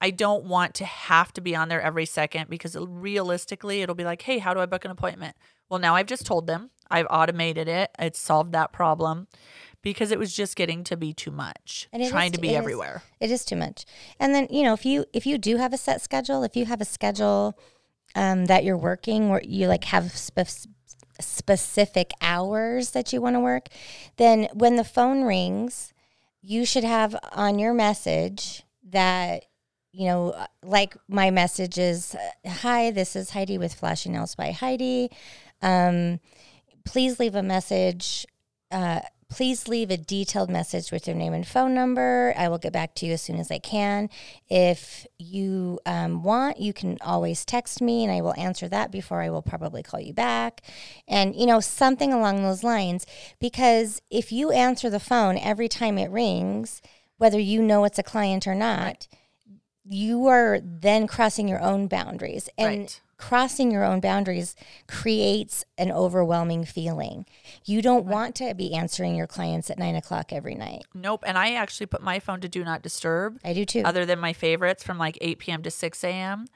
I 0.00 0.10
don't 0.10 0.44
want 0.44 0.74
to 0.74 0.84
have 0.84 1.32
to 1.32 1.40
be 1.40 1.56
on 1.56 1.68
there 1.70 1.80
every 1.80 2.04
second 2.04 2.50
because 2.50 2.76
realistically, 2.78 3.80
it'll 3.80 3.94
be 3.94 4.04
like, 4.04 4.20
hey, 4.22 4.38
how 4.38 4.52
do 4.52 4.60
I 4.60 4.66
book 4.66 4.84
an 4.84 4.90
appointment? 4.90 5.36
Well, 5.70 5.80
now 5.80 5.94
I've 5.96 6.06
just 6.06 6.26
told 6.26 6.46
them, 6.46 6.68
I've 6.90 7.06
automated 7.08 7.66
it, 7.66 7.90
it's 7.98 8.18
solved 8.20 8.52
that 8.52 8.72
problem 8.74 9.26
because 9.80 10.10
it 10.10 10.18
was 10.18 10.34
just 10.36 10.54
getting 10.54 10.84
to 10.84 10.96
be 10.98 11.14
too 11.14 11.30
much, 11.30 11.88
And 11.94 12.06
trying 12.10 12.26
is- 12.32 12.36
to 12.36 12.40
be 12.40 12.48
it 12.48 12.52
is- 12.52 12.56
everywhere. 12.58 13.02
It 13.20 13.30
is 13.30 13.44
too 13.46 13.56
much. 13.56 13.86
And 14.20 14.34
then, 14.34 14.48
you 14.50 14.62
know, 14.64 14.74
if 14.74 14.84
you 14.84 15.06
if 15.14 15.24
you 15.26 15.38
do 15.38 15.56
have 15.56 15.72
a 15.72 15.78
set 15.78 16.02
schedule, 16.02 16.42
if 16.44 16.56
you 16.56 16.66
have 16.66 16.82
a 16.82 16.84
schedule 16.84 17.58
um, 18.14 18.44
that 18.46 18.64
you're 18.64 18.76
working 18.78 19.30
where 19.30 19.42
you 19.42 19.66
like 19.66 19.84
have 19.84 20.14
specific 21.20 22.10
hours 22.20 22.90
that 22.90 23.12
you 23.12 23.20
want 23.20 23.36
to 23.36 23.40
work, 23.40 23.68
then 24.16 24.48
when 24.52 24.76
the 24.76 24.84
phone 24.84 25.22
rings, 25.24 25.92
you 26.42 26.64
should 26.64 26.84
have 26.84 27.16
on 27.32 27.58
your 27.58 27.74
message 27.74 28.62
that 28.90 29.44
you 29.92 30.04
know, 30.04 30.46
like 30.62 30.94
my 31.08 31.30
message 31.30 31.78
is, 31.78 32.14
"Hi, 32.46 32.90
this 32.90 33.16
is 33.16 33.30
Heidi 33.30 33.56
with 33.56 33.72
Flashing 33.72 34.12
Nails 34.12 34.34
by 34.34 34.50
Heidi. 34.50 35.10
Um, 35.62 36.20
please 36.84 37.18
leave 37.18 37.34
a 37.34 37.42
message. 37.42 38.26
Uh, 38.70 39.00
please 39.28 39.66
leave 39.66 39.90
a 39.90 39.96
detailed 39.96 40.48
message 40.48 40.92
with 40.92 41.06
your 41.06 41.16
name 41.16 41.32
and 41.32 41.46
phone 41.46 41.74
number. 41.74 42.32
I 42.36 42.48
will 42.48 42.58
get 42.58 42.72
back 42.72 42.94
to 42.96 43.06
you 43.06 43.14
as 43.14 43.22
soon 43.22 43.38
as 43.38 43.50
I 43.50 43.58
can. 43.58 44.08
If 44.48 45.06
you 45.18 45.80
um, 45.84 46.22
want, 46.22 46.60
you 46.60 46.72
can 46.72 46.96
always 47.00 47.44
text 47.44 47.80
me 47.80 48.04
and 48.04 48.12
I 48.12 48.20
will 48.20 48.34
answer 48.38 48.68
that 48.68 48.92
before 48.92 49.22
I 49.22 49.30
will 49.30 49.42
probably 49.42 49.82
call 49.82 50.00
you 50.00 50.12
back. 50.12 50.62
And, 51.08 51.34
you 51.34 51.46
know, 51.46 51.60
something 51.60 52.12
along 52.12 52.42
those 52.42 52.62
lines. 52.62 53.04
Because 53.40 54.00
if 54.10 54.30
you 54.30 54.52
answer 54.52 54.88
the 54.88 55.00
phone 55.00 55.38
every 55.38 55.68
time 55.68 55.98
it 55.98 56.10
rings, 56.10 56.80
whether 57.18 57.40
you 57.40 57.62
know 57.62 57.84
it's 57.84 57.98
a 57.98 58.04
client 58.04 58.46
or 58.46 58.54
not, 58.54 59.08
you 59.84 60.26
are 60.26 60.60
then 60.62 61.06
crossing 61.06 61.48
your 61.48 61.60
own 61.60 61.88
boundaries. 61.88 62.48
And 62.56 62.78
Right. 62.78 63.00
Crossing 63.18 63.70
your 63.70 63.84
own 63.84 64.00
boundaries 64.00 64.54
creates 64.86 65.64
an 65.78 65.90
overwhelming 65.90 66.64
feeling. 66.64 67.26
You 67.64 67.82
don't 67.82 68.06
want 68.06 68.34
to 68.36 68.54
be 68.54 68.74
answering 68.74 69.14
your 69.16 69.26
clients 69.26 69.70
at 69.70 69.78
nine 69.78 69.96
o'clock 69.96 70.32
every 70.32 70.54
night. 70.54 70.84
Nope. 70.94 71.24
And 71.26 71.36
I 71.38 71.54
actually 71.54 71.86
put 71.86 72.02
my 72.02 72.18
phone 72.18 72.40
to 72.40 72.48
do 72.48 72.64
not 72.64 72.82
disturb. 72.82 73.38
I 73.44 73.52
do 73.52 73.64
too. 73.64 73.82
other 73.84 74.04
than 74.06 74.18
my 74.18 74.32
favorites 74.32 74.82
from 74.82 74.98
like 74.98 75.18
8 75.20 75.38
p.m. 75.38 75.62
to 75.62 75.70
6 75.70 76.04
a.m. 76.04 76.46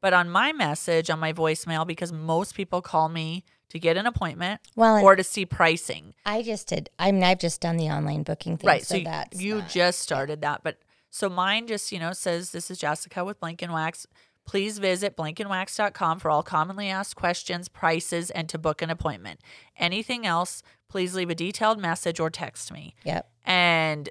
But 0.00 0.12
on 0.12 0.28
my 0.30 0.52
message, 0.52 1.10
on 1.10 1.18
my 1.18 1.32
voicemail, 1.32 1.86
because 1.86 2.12
most 2.12 2.54
people 2.54 2.82
call 2.82 3.08
me 3.08 3.44
to 3.70 3.78
get 3.78 3.96
an 3.96 4.06
appointment 4.06 4.60
Well, 4.76 5.02
or 5.04 5.16
to 5.16 5.24
see 5.24 5.44
pricing. 5.46 6.14
I 6.24 6.42
just 6.42 6.68
did. 6.68 6.88
I 6.98 7.10
mean, 7.12 7.24
I've 7.24 7.40
just 7.40 7.60
done 7.60 7.76
the 7.76 7.88
online 7.88 8.22
booking 8.22 8.56
thing. 8.58 8.68
right. 8.68 8.82
So, 8.84 8.94
So, 8.94 8.98
you- 8.98 9.04
that's 9.04 9.40
you 9.42 9.54
not- 9.58 9.68
just 9.68 9.98
started 10.00 10.42
that. 10.42 10.62
But 10.62 10.78
so 11.10 11.28
mine 11.28 11.66
just, 11.66 11.90
you 11.92 11.98
know, 11.98 12.12
says 12.12 12.52
this 12.52 12.70
is 12.70 12.78
Jessica 12.78 13.24
with 13.24 13.40
Blank 13.40 13.62
and 13.62 13.72
Wax. 13.72 14.06
Please 14.46 14.78
visit 14.78 15.16
blankandwax.com 15.16 16.20
for 16.20 16.30
all 16.30 16.42
commonly 16.42 16.88
asked 16.88 17.16
questions, 17.16 17.68
prices, 17.68 18.30
and 18.30 18.48
to 18.48 18.58
book 18.58 18.80
an 18.80 18.90
appointment. 18.90 19.40
Anything 19.76 20.24
else, 20.24 20.62
please 20.88 21.14
leave 21.14 21.30
a 21.30 21.34
detailed 21.34 21.78
message 21.78 22.20
or 22.20 22.30
text 22.30 22.72
me. 22.72 22.94
Yep. 23.04 23.28
And 23.44 24.08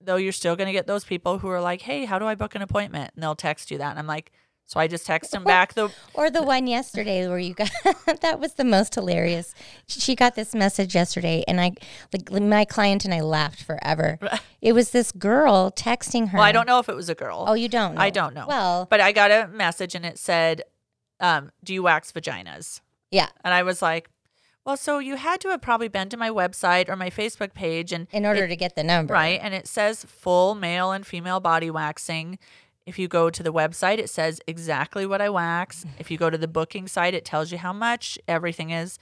though 0.00 0.16
you're 0.16 0.32
still 0.32 0.56
going 0.56 0.66
to 0.66 0.72
get 0.72 0.86
those 0.86 1.04
people 1.04 1.38
who 1.38 1.48
are 1.48 1.60
like, 1.60 1.82
hey, 1.82 2.04
how 2.04 2.18
do 2.18 2.26
I 2.26 2.34
book 2.34 2.54
an 2.54 2.62
appointment? 2.62 3.12
And 3.14 3.22
they'll 3.22 3.34
text 3.34 3.70
you 3.70 3.78
that. 3.78 3.90
And 3.90 3.98
I'm 3.98 4.06
like, 4.06 4.32
so 4.66 4.78
I 4.78 4.86
just 4.86 5.04
text 5.04 5.34
him 5.34 5.42
back 5.42 5.74
the 5.74 5.90
Or 6.14 6.30
the 6.30 6.44
one 6.44 6.68
yesterday 6.68 7.26
where 7.26 7.40
you 7.40 7.54
got 7.54 7.72
that 8.20 8.38
was 8.38 8.54
the 8.54 8.64
most 8.64 8.94
hilarious. 8.94 9.52
She 9.88 10.14
got 10.14 10.36
this 10.36 10.54
message 10.54 10.94
yesterday, 10.94 11.42
and 11.48 11.60
I 11.60 11.72
like 12.12 12.30
my 12.30 12.64
client 12.64 13.04
and 13.04 13.12
I 13.12 13.20
laughed 13.20 13.62
forever. 13.62 14.18
It 14.62 14.74
was 14.74 14.90
this 14.90 15.10
girl 15.10 15.70
texting 15.70 16.28
her. 16.28 16.36
Well, 16.36 16.46
I 16.46 16.52
don't 16.52 16.66
know 16.66 16.80
if 16.80 16.90
it 16.90 16.94
was 16.94 17.08
a 17.08 17.14
girl. 17.14 17.46
Oh, 17.48 17.54
you 17.54 17.66
don't. 17.66 17.94
Know. 17.94 18.00
I 18.02 18.10
don't 18.10 18.34
know. 18.34 18.44
Well, 18.46 18.86
but 18.90 19.00
I 19.00 19.10
got 19.10 19.30
a 19.30 19.48
message 19.48 19.94
and 19.94 20.04
it 20.04 20.18
said, 20.18 20.64
um, 21.18 21.50
"Do 21.64 21.72
you 21.72 21.82
wax 21.82 22.12
vaginas?" 22.12 22.82
yeah. 23.10 23.28
And 23.42 23.54
I 23.54 23.62
was 23.62 23.80
like, 23.80 24.10
"Well, 24.66 24.76
so 24.76 24.98
you 24.98 25.16
had 25.16 25.40
to 25.40 25.48
have 25.48 25.62
probably 25.62 25.88
been 25.88 26.10
to 26.10 26.18
my 26.18 26.28
website 26.28 26.90
or 26.90 26.96
my 26.96 27.08
Facebook 27.08 27.54
page 27.54 27.90
and 27.90 28.06
In 28.12 28.26
order 28.26 28.46
to 28.46 28.54
get 28.54 28.76
the 28.76 28.84
number, 28.84 29.14
right, 29.14 29.40
and 29.42 29.54
it 29.54 29.66
says 29.66 30.04
full 30.04 30.54
male 30.54 30.92
and 30.92 31.06
female 31.06 31.40
body 31.40 31.70
waxing." 31.70 32.38
If 32.86 32.98
you 32.98 33.08
go 33.08 33.30
to 33.30 33.42
the 33.42 33.52
website, 33.52 33.98
it 33.98 34.10
says 34.10 34.40
exactly 34.46 35.06
what 35.06 35.20
I 35.20 35.28
wax. 35.30 35.80
Mm-hmm. 35.80 35.96
If 35.98 36.10
you 36.10 36.18
go 36.18 36.30
to 36.30 36.38
the 36.38 36.48
booking 36.48 36.88
site, 36.88 37.14
it 37.14 37.24
tells 37.24 37.52
you 37.52 37.58
how 37.58 37.72
much 37.72 38.18
everything 38.26 38.70
is. 38.70 38.98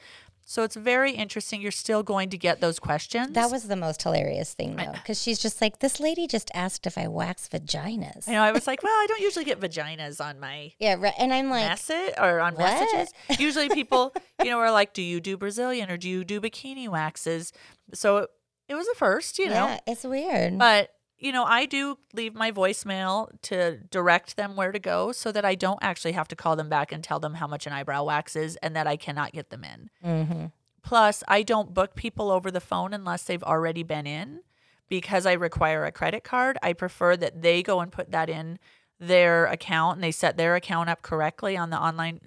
So 0.51 0.62
it's 0.62 0.77
very 0.77 1.12
interesting. 1.12 1.61
You're 1.61 1.71
still 1.71 2.03
going 2.03 2.31
to 2.31 2.38
get 2.38 2.62
those 2.62 2.79
questions. 2.79 3.33
That 3.35 3.51
was 3.51 3.64
the 3.64 3.77
most 3.77 4.03
hilarious 4.03 4.55
thing 4.55 4.77
though, 4.77 4.93
because 4.93 5.21
she's 5.21 5.38
just 5.38 5.61
like, 5.61 5.81
this 5.81 6.01
lady 6.01 6.27
just 6.27 6.51
asked 6.55 6.87
if 6.87 6.97
I 6.97 7.07
wax 7.07 7.51
vaginas. 7.51 8.27
you 8.27 8.33
know, 8.33 8.43
I 8.43 8.53
was 8.53 8.67
like, 8.67 8.83
well, 8.83 8.91
I 8.91 9.05
don't 9.09 9.21
usually 9.29 9.45
get 9.45 9.61
vaginas 9.61 10.25
on 10.25 10.41
my 10.41 10.73
Yeah, 10.79 10.97
right. 10.99 11.12
And 11.19 11.35
I'm 11.35 11.51
like, 11.51 11.69
message 11.69 12.14
or 12.19 12.41
on 12.41 12.55
what? 12.55 12.81
messages. 12.81 13.12
Usually 13.38 13.69
people, 13.69 14.14
you 14.43 14.51
know, 14.51 14.59
are 14.59 14.73
like, 14.73 14.95
do 14.95 15.03
you 15.03 15.21
do 15.21 15.37
Brazilian 15.37 15.91
or 15.91 15.99
do 15.99 16.09
you 16.09 16.25
do 16.25 16.41
bikini 16.41 16.88
waxes? 16.88 17.53
So 17.93 18.17
it, 18.17 18.31
it 18.71 18.75
was 18.75 18.88
a 18.88 18.95
first, 18.95 19.38
you 19.38 19.49
know. 19.49 19.67
yeah, 19.67 19.81
it's 19.87 20.05
weird. 20.05 20.59
But, 20.59 20.91
you 21.18 21.33
know, 21.33 21.44
I 21.44 21.66
do 21.66 21.98
leave 22.12 22.35
my 22.35 22.52
voicemail 22.52 23.28
to 23.42 23.78
direct 23.90 24.37
them 24.37 24.54
where 24.57 24.72
to 24.72 24.78
go 24.78 25.12
so 25.12 25.33
that 25.33 25.44
I 25.44 25.54
don't 25.54 25.78
actually 25.83 26.12
have 26.12 26.28
to 26.28 26.37
call 26.37 26.54
them 26.57 26.68
back 26.68 26.92
and 26.92 27.02
tell 27.02 27.18
them 27.18 27.35
how 27.35 27.46
much 27.46 27.66
an 27.66 27.72
eyebrow 27.72 28.04
wax 28.04 28.37
is 28.37 28.57
and 28.62 28.74
that 28.76 28.87
I 28.87 28.96
cannot 28.96 29.33
get 29.33 29.50
them 29.50 29.64
in. 29.64 29.90
mm-hmm. 30.04 30.46
Plus, 30.83 31.22
I 31.28 31.42
don't 31.42 31.74
book 31.74 31.94
people 31.96 32.31
over 32.31 32.50
the 32.50 32.61
phone 32.61 32.94
unless 32.94 33.24
they've 33.24 33.42
already 33.42 33.83
been 33.83 34.07
in 34.07 34.40
because 34.88 35.26
I 35.26 35.33
require 35.33 35.85
a 35.85 35.92
credit 35.92 36.24
card. 36.24 36.57
I 36.62 36.72
prefer 36.72 37.14
that 37.18 37.42
they 37.42 37.62
go 37.62 37.81
and 37.81 37.92
put 37.92 38.11
that 38.12 38.31
in 38.31 38.59
their 38.98 39.46
account 39.46 39.96
and 39.96 40.04
they 40.04 40.12
set 40.12 40.37
their 40.38 40.54
account 40.54 40.88
up 40.88 41.02
correctly 41.02 41.57
on 41.59 41.68
the 41.70 41.78
online 41.78 42.20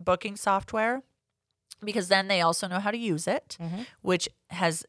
booking 0.00 0.34
software 0.34 1.02
because 1.84 2.08
then 2.08 2.26
they 2.26 2.40
also 2.40 2.66
know 2.66 2.80
how 2.80 2.90
to 2.90 2.98
use 2.98 3.28
it, 3.28 3.56
Mhm. 3.60 3.86
which 4.02 4.28
has 4.48 4.84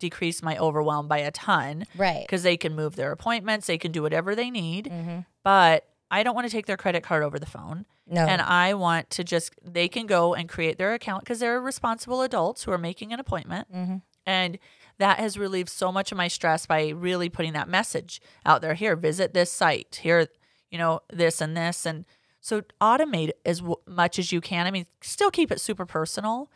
decrease 0.00 0.42
my 0.42 0.58
overwhelm 0.58 1.06
by 1.06 1.18
a 1.18 1.30
ton 1.30 1.84
Right. 1.96 2.22
because 2.26 2.42
they 2.42 2.56
can 2.56 2.74
move 2.74 2.96
their 2.96 3.12
appointments, 3.12 3.66
they 3.68 3.78
can 3.78 3.92
do 3.92 4.02
whatever 4.02 4.34
they 4.34 4.50
need. 4.50 4.86
Mm-hmm. 4.86 5.20
But 5.44 5.86
I 6.10 6.24
don't 6.24 6.34
want 6.34 6.46
to 6.48 6.50
take 6.50 6.66
their 6.66 6.76
credit 6.76 7.04
card 7.04 7.22
over 7.22 7.38
the 7.38 7.46
phone. 7.46 7.86
No. 8.08 8.26
And 8.26 8.42
I 8.42 8.74
want 8.74 9.10
to 9.10 9.22
just, 9.22 9.54
they 9.64 9.86
can 9.86 10.06
go 10.06 10.34
and 10.34 10.48
create 10.48 10.76
their 10.78 10.92
account 10.94 11.22
because 11.22 11.38
they're 11.38 11.60
responsible 11.60 12.22
adults 12.22 12.64
who 12.64 12.72
are 12.72 12.78
making 12.78 13.12
an 13.12 13.20
appointment. 13.20 13.72
mm-hmm. 13.72 13.96
And 14.26 14.58
that 14.98 15.18
has 15.18 15.38
relieved 15.38 15.70
so 15.70 15.90
much 15.90 16.12
of 16.12 16.18
my 16.18 16.28
stress 16.28 16.66
by 16.66 16.88
really 16.88 17.28
putting 17.28 17.52
that 17.54 17.68
message 17.68 18.20
out 18.44 18.60
there. 18.60 18.74
Here, 18.74 18.96
visit 18.96 19.32
this 19.32 19.50
site. 19.50 20.00
Here, 20.02 20.26
you 20.70 20.76
know, 20.78 21.00
this 21.10 21.40
and 21.40 21.56
this. 21.56 21.86
And 21.86 22.04
so 22.40 22.62
automate 22.80 23.30
as 23.46 23.60
w- 23.60 23.76
much 23.86 24.18
as 24.18 24.30
you 24.32 24.40
can. 24.42 24.66
I 24.66 24.70
mean, 24.70 24.86
still 25.00 25.30
keep 25.30 25.50
it 25.50 25.60
super 25.60 25.86
personal. 25.86 26.50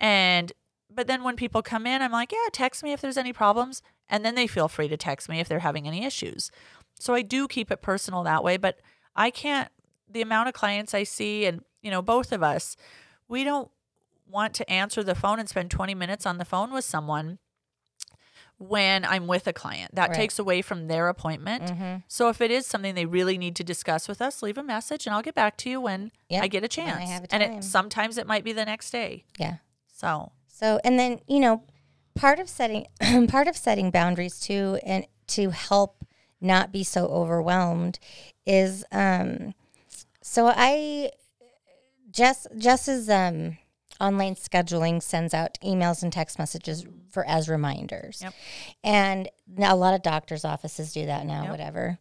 And, 0.00 0.52
but 0.90 1.06
then 1.06 1.22
when 1.24 1.36
people 1.36 1.62
come 1.62 1.86
in, 1.86 2.02
I'm 2.02 2.12
like, 2.12 2.32
yeah, 2.32 2.48
text 2.52 2.82
me 2.82 2.92
if 2.92 3.00
there's 3.00 3.16
any 3.18 3.32
problems. 3.32 3.82
And 4.08 4.24
then 4.24 4.34
they 4.36 4.46
feel 4.46 4.68
free 4.68 4.88
to 4.88 4.96
text 4.96 5.28
me 5.28 5.40
if 5.40 5.48
they're 5.48 5.58
having 5.58 5.86
any 5.86 6.04
issues. 6.04 6.50
So 6.98 7.14
I 7.14 7.22
do 7.22 7.48
keep 7.48 7.70
it 7.72 7.82
personal 7.82 8.22
that 8.22 8.44
way. 8.44 8.56
But 8.56 8.78
I 9.16 9.30
can't, 9.30 9.68
the 10.08 10.22
amount 10.22 10.48
of 10.48 10.54
clients 10.54 10.94
I 10.94 11.02
see, 11.02 11.44
and, 11.44 11.62
you 11.82 11.90
know, 11.90 12.02
both 12.02 12.30
of 12.32 12.42
us, 12.42 12.76
we 13.28 13.42
don't 13.42 13.70
want 14.28 14.54
to 14.54 14.70
answer 14.70 15.02
the 15.02 15.14
phone 15.16 15.38
and 15.40 15.48
spend 15.48 15.70
20 15.72 15.94
minutes 15.94 16.24
on 16.24 16.38
the 16.38 16.44
phone 16.44 16.72
with 16.72 16.84
someone 16.84 17.38
when 18.58 19.04
I'm 19.04 19.26
with 19.26 19.46
a 19.46 19.52
client. 19.52 19.94
That 19.94 20.10
Right. 20.10 20.16
takes 20.16 20.38
away 20.38 20.62
from 20.62 20.86
their 20.88 21.08
appointment. 21.08 21.64
Mm-hmm. 21.64 21.96
So 22.08 22.28
if 22.30 22.40
it 22.40 22.50
is 22.50 22.66
something 22.66 22.94
they 22.94 23.04
really 23.06 23.36
need 23.36 23.54
to 23.56 23.64
discuss 23.64 24.08
with 24.08 24.22
us, 24.22 24.42
leave 24.42 24.56
a 24.56 24.62
message 24.62 25.06
and 25.06 25.14
I'll 25.14 25.22
get 25.22 25.34
back 25.34 25.56
to 25.58 25.70
you 25.70 25.80
when 25.80 26.10
Yep, 26.30 26.42
I 26.42 26.48
get 26.48 26.64
a 26.64 26.68
chance. 26.68 27.10
have 27.10 27.24
a 27.24 27.34
and 27.34 27.42
it 27.42 27.64
sometimes 27.64 28.16
it 28.16 28.26
might 28.26 28.44
be 28.44 28.52
the 28.52 28.64
next 28.64 28.90
day. 28.90 29.24
Yeah. 29.38 29.56
So 29.92 30.32
So, 30.58 30.80
and 30.84 30.98
then 30.98 31.20
you 31.28 31.38
know, 31.38 31.62
part 32.14 32.38
of 32.38 32.48
setting 32.48 32.86
part 33.28 33.46
of 33.46 33.56
setting 33.58 33.90
boundaries 33.90 34.40
too, 34.40 34.78
and 34.82 35.06
to 35.28 35.50
help 35.50 36.02
not 36.40 36.72
be 36.72 36.82
so 36.82 37.06
overwhelmed, 37.08 37.98
is 38.46 38.82
um. 38.90 39.54
So 40.22 40.50
I, 40.56 41.10
Jess 42.10 42.46
Jess's 42.56 43.10
um 43.10 43.58
online 44.00 44.34
scheduling 44.34 45.02
sends 45.02 45.34
out 45.34 45.58
emails 45.62 46.02
and 46.02 46.10
text 46.10 46.38
messages 46.38 46.86
for 47.10 47.26
as 47.26 47.50
reminders, 47.50 48.20
Yep. 48.22 48.34
and 48.82 49.28
now 49.46 49.74
a 49.74 49.76
lot 49.76 49.92
of 49.92 50.00
doctors' 50.00 50.44
offices 50.44 50.94
do 50.94 51.04
that 51.04 51.26
now. 51.26 51.42
Yep. 51.42 51.50
Whatever. 51.50 51.98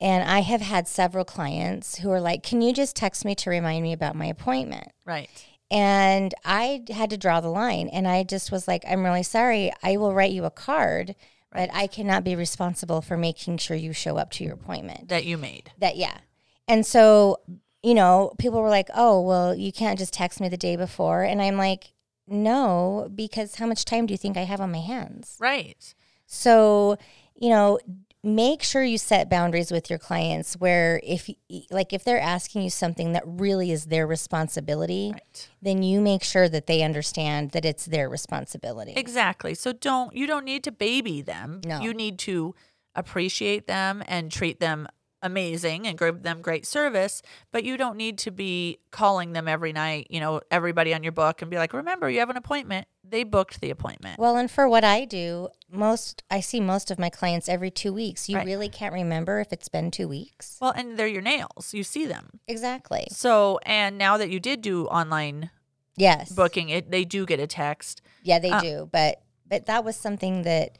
And 0.00 0.22
I 0.22 0.42
have 0.42 0.60
had 0.60 0.86
several 0.86 1.24
clients 1.24 1.98
who 1.98 2.10
are 2.12 2.20
like, 2.20 2.44
"Can 2.44 2.62
you 2.62 2.72
just 2.72 2.94
text 2.94 3.24
me 3.24 3.34
to 3.34 3.50
remind 3.50 3.82
me 3.82 3.92
about 3.92 4.14
my 4.14 4.26
appointment?" 4.26 4.92
right. 5.04 5.28
And 5.70 6.34
I 6.44 6.84
had 6.90 7.10
to 7.10 7.18
draw 7.18 7.40
the 7.40 7.48
line. 7.48 7.88
And 7.88 8.08
I 8.08 8.22
just 8.22 8.50
was 8.50 8.66
like, 8.66 8.84
I'm 8.88 9.04
really 9.04 9.22
sorry. 9.22 9.72
I 9.82 9.96
will 9.96 10.14
write 10.14 10.32
you 10.32 10.44
a 10.44 10.50
card, 10.50 11.14
but 11.52 11.68
I 11.72 11.86
cannot 11.86 12.24
be 12.24 12.34
responsible 12.34 13.02
for 13.02 13.16
making 13.16 13.58
sure 13.58 13.76
you 13.76 13.92
show 13.92 14.16
up 14.16 14.30
to 14.32 14.44
your 14.44 14.54
appointment. 14.54 15.08
That 15.08 15.24
you 15.24 15.36
made. 15.36 15.70
That, 15.78 15.96
yeah. 15.96 16.18
And 16.66 16.86
so, 16.86 17.40
you 17.82 17.94
know, 17.94 18.32
people 18.38 18.62
were 18.62 18.70
like, 18.70 18.88
oh, 18.94 19.20
well, 19.20 19.54
you 19.54 19.72
can't 19.72 19.98
just 19.98 20.12
text 20.12 20.40
me 20.40 20.48
the 20.48 20.56
day 20.56 20.76
before. 20.76 21.22
And 21.22 21.40
I'm 21.42 21.56
like, 21.56 21.92
no, 22.26 23.10
because 23.14 23.56
how 23.56 23.66
much 23.66 23.84
time 23.84 24.06
do 24.06 24.12
you 24.12 24.18
think 24.18 24.36
I 24.36 24.42
have 24.42 24.60
on 24.60 24.72
my 24.72 24.80
hands? 24.80 25.36
Right. 25.38 25.94
So, 26.26 26.98
you 27.34 27.50
know, 27.50 27.78
make 28.24 28.62
sure 28.62 28.82
you 28.82 28.98
set 28.98 29.30
boundaries 29.30 29.70
with 29.70 29.88
your 29.88 29.98
clients 29.98 30.54
where 30.54 31.00
if 31.04 31.30
like 31.70 31.92
if 31.92 32.02
they're 32.04 32.20
asking 32.20 32.62
you 32.62 32.70
something 32.70 33.12
that 33.12 33.22
really 33.24 33.70
is 33.70 33.86
their 33.86 34.06
responsibility, 34.06 35.10
Right. 35.12 35.48
then 35.62 35.82
you 35.82 36.00
make 36.00 36.22
sure 36.24 36.48
that 36.48 36.66
they 36.66 36.82
understand 36.82 37.52
that 37.52 37.64
it's 37.64 37.86
their 37.86 38.08
responsibility. 38.08 38.92
Exactly. 38.96 39.54
So 39.54 39.72
don't 39.72 40.14
you 40.16 40.26
don't 40.26 40.44
need 40.44 40.64
to 40.64 40.72
baby 40.72 41.22
them. 41.22 41.60
No. 41.64 41.80
You 41.80 41.94
need 41.94 42.18
to 42.20 42.54
appreciate 42.94 43.66
them 43.68 44.02
and 44.08 44.32
treat 44.32 44.58
them 44.58 44.88
amazing 45.22 45.86
and 45.86 45.98
give 45.98 46.22
them 46.22 46.40
great 46.40 46.64
service, 46.66 47.22
but 47.52 47.64
you 47.64 47.76
don't 47.76 47.96
need 47.96 48.18
to 48.18 48.30
be 48.30 48.78
calling 48.92 49.32
them 49.32 49.48
every 49.48 49.72
night, 49.72 50.06
you 50.10 50.20
know, 50.20 50.40
everybody 50.50 50.94
on 50.94 51.02
your 51.02 51.10
book 51.12 51.42
and 51.42 51.50
be 51.50 51.56
like, 51.56 51.72
"Remember, 51.72 52.08
you 52.08 52.20
have 52.20 52.30
an 52.30 52.36
appointment." 52.36 52.86
They 53.10 53.24
booked 53.24 53.60
the 53.60 53.70
appointment. 53.70 54.18
Well, 54.18 54.36
and 54.36 54.50
for 54.50 54.68
what 54.68 54.84
I 54.84 55.04
do, 55.04 55.48
most 55.70 56.22
I 56.30 56.40
see 56.40 56.60
most 56.60 56.90
of 56.90 56.98
my 56.98 57.08
clients 57.10 57.48
every 57.48 57.70
2 57.70 57.92
weeks. 57.92 58.28
You 58.28 58.36
Right. 58.36 58.46
really 58.46 58.68
can't 58.68 58.92
remember 58.92 59.40
if 59.40 59.52
it's 59.52 59.68
been 59.68 59.90
2 59.90 60.06
weeks. 60.08 60.58
Well, 60.60 60.72
and 60.76 60.98
they're 60.98 61.06
your 61.06 61.22
nails. 61.22 61.72
You 61.72 61.84
see 61.84 62.04
them. 62.06 62.40
Exactly. 62.46 63.06
So, 63.10 63.58
and 63.64 63.96
now 63.96 64.16
that 64.18 64.30
you 64.30 64.40
did 64.40 64.60
do 64.60 64.86
online 64.86 65.50
Yes. 65.96 66.30
booking, 66.32 66.68
it 66.68 66.90
they 66.90 67.04
do 67.04 67.24
get 67.26 67.40
a 67.40 67.46
text. 67.46 68.02
Yeah, 68.22 68.38
they 68.38 68.50
Uh, 68.50 68.60
do. 68.60 68.88
But 68.92 69.22
but 69.46 69.64
that 69.66 69.84
was 69.84 69.96
something 69.96 70.42
that 70.42 70.76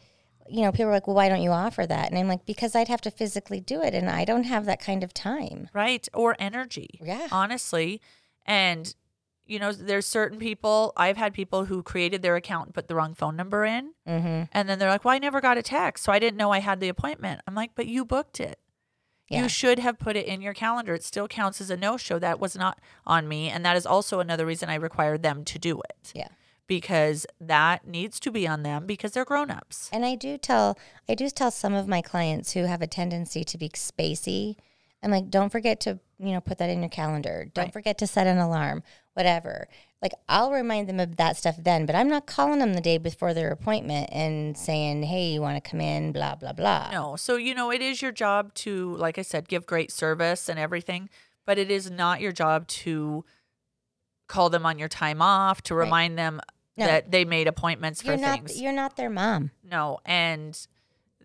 you 0.51 0.63
know, 0.63 0.73
people 0.73 0.87
were 0.87 0.93
like, 0.93 1.07
"Well, 1.07 1.17
why 1.17 1.29
don't 1.29 1.43
you 1.43 1.51
offer 1.51 1.87
that?" 1.87 2.09
And 2.09 2.19
I'm 2.19 2.27
like, 2.27 2.47
"Because 2.47 2.75
I'd 2.75 2.89
have 2.89 3.03
to 3.03 3.11
physically 3.11 3.61
do 3.61 3.83
it 3.83 3.93
and 3.95 4.09
I 4.09 4.25
don't 4.25 4.45
have 4.45 4.65
that 4.65 4.81
kind 4.81 5.05
of 5.05 5.13
time." 5.13 5.69
right 5.75 6.09
or 6.15 6.37
energy 6.39 6.89
Yeah. 7.03 7.29
honestly 7.31 8.01
and 8.47 8.95
you 9.49 9.59
know 9.59 9.73
there's 9.73 10.07
certain 10.07 10.39
people 10.39 10.93
i've 10.97 11.17
had 11.17 11.33
people 11.35 11.65
who 11.65 11.83
created 11.83 12.23
their 12.23 12.37
account 12.37 12.67
and 12.67 12.75
put 12.75 12.87
the 12.89 12.95
wrong 12.95 13.15
phone 13.15 13.35
number 13.35 13.65
in 13.65 13.93
Mhm. 14.07 14.49
and 14.53 14.69
then 14.69 14.79
they're 14.79 14.91
like 14.91 15.05
well 15.05 15.15
i 15.15 15.19
never 15.19 15.41
got 15.41 15.57
a 15.59 15.63
text 15.63 16.05
so 16.05 16.13
i 16.13 16.19
didn't 16.19 16.37
know 16.37 16.53
i 16.53 16.61
had 16.61 16.79
the 16.81 16.89
appointment 16.89 17.41
i'm 17.47 17.55
like 17.55 17.73
but 17.75 17.87
you 17.87 18.05
booked 18.05 18.39
it 18.41 18.59
Yeah. 19.29 19.43
you 19.43 19.49
should 19.49 19.79
have 19.79 19.99
put 19.99 20.17
it 20.17 20.27
in 20.27 20.41
your 20.43 20.55
calendar 20.55 20.95
it 20.95 21.03
still 21.03 21.29
counts 21.29 21.61
as 21.61 21.71
a 21.71 21.77
no-show 21.77 22.19
that 22.21 22.39
was 22.39 22.55
not 22.57 22.79
on 23.07 23.27
me 23.27 23.49
and 23.49 23.65
that 23.65 23.77
is 23.77 23.87
also 23.87 24.21
another 24.21 24.47
reason 24.47 24.69
i 24.71 24.75
require 24.75 25.17
them 25.19 25.45
to 25.47 25.59
do 25.59 25.81
it 25.81 26.13
Yeah. 26.15 26.29
because 26.67 27.27
that 27.41 27.87
needs 27.87 28.21
to 28.21 28.31
be 28.31 28.47
on 28.47 28.63
them 28.63 28.87
because 28.87 29.13
they're 29.13 29.25
grown-ups 29.25 29.89
And 29.93 30.05
I 30.05 30.15
do 30.15 30.37
tell 30.39 30.79
I 31.09 31.15
do 31.15 31.29
tell 31.31 31.51
some 31.51 31.75
of 31.75 31.89
my 31.89 32.03
clients 32.03 32.53
who 32.53 32.65
have 32.65 32.83
a 32.83 32.87
tendency 32.87 33.43
to 33.45 33.57
be 33.59 33.71
spacey. 33.71 34.57
I'm 35.03 35.11
like, 35.13 35.31
don't 35.31 35.51
forget 35.51 35.79
to, 35.81 36.01
you 36.19 36.33
know, 36.33 36.41
put 36.41 36.59
that 36.59 36.69
in 36.71 36.81
your 36.81 36.89
calendar. 36.89 37.47
Don't 37.55 37.67
Right. 37.67 37.73
forget 37.73 37.97
to 37.99 38.07
set 38.09 38.27
an 38.27 38.39
alarm, 38.39 38.83
whatever. 39.19 39.67
Like 40.01 40.13
I'll 40.29 40.53
remind 40.53 40.89
them 40.89 41.01
of 41.01 41.17
that 41.17 41.37
stuff 41.37 41.57
then, 41.59 41.85
but 41.85 41.97
I'm 41.97 42.09
not 42.09 42.27
calling 42.27 42.61
them 42.61 42.75
the 42.75 42.81
day 42.81 42.99
before 42.99 43.35
their 43.35 43.51
appointment 43.51 44.09
and 44.13 44.57
saying, 44.57 45.03
"Hey, 45.03 45.33
you 45.33 45.41
want 45.41 45.63
to 45.63 45.71
come 45.71 45.81
in?" 45.81 46.13
blah 46.13 46.37
blah 46.37 46.53
blah. 46.53 46.91
No. 46.93 47.17
So, 47.17 47.35
you 47.37 47.53
know, 47.55 47.73
it 47.73 47.83
is 47.83 48.01
your 48.01 48.13
job 48.13 48.55
to, 48.55 48.95
like 48.97 49.19
I 49.19 49.23
said, 49.23 49.49
give 49.49 49.67
great 49.67 49.91
service 49.91 50.49
and 50.49 50.57
everything, 50.59 51.11
but 51.45 51.59
it 51.59 51.69
is 51.71 51.91
not 51.91 52.21
your 52.21 52.31
job 52.33 52.69
to 52.69 53.25
call 54.29 54.51
them 54.51 54.65
on 54.65 54.79
your 54.79 54.89
time 54.89 55.21
off, 55.21 55.63
to 55.63 55.75
Right. 55.75 55.85
remind 55.85 56.17
them 56.17 56.41
No. 56.77 56.87
that 56.87 57.11
they 57.11 57.25
made 57.25 57.49
appointments 57.49 58.05
You're 58.05 58.17
for 58.17 58.21
not 58.23 58.39
things. 58.47 58.61
you're 58.61 58.73
not 58.73 58.95
their 58.97 59.11
mom. 59.11 59.51
No. 59.65 59.99
And 60.05 60.57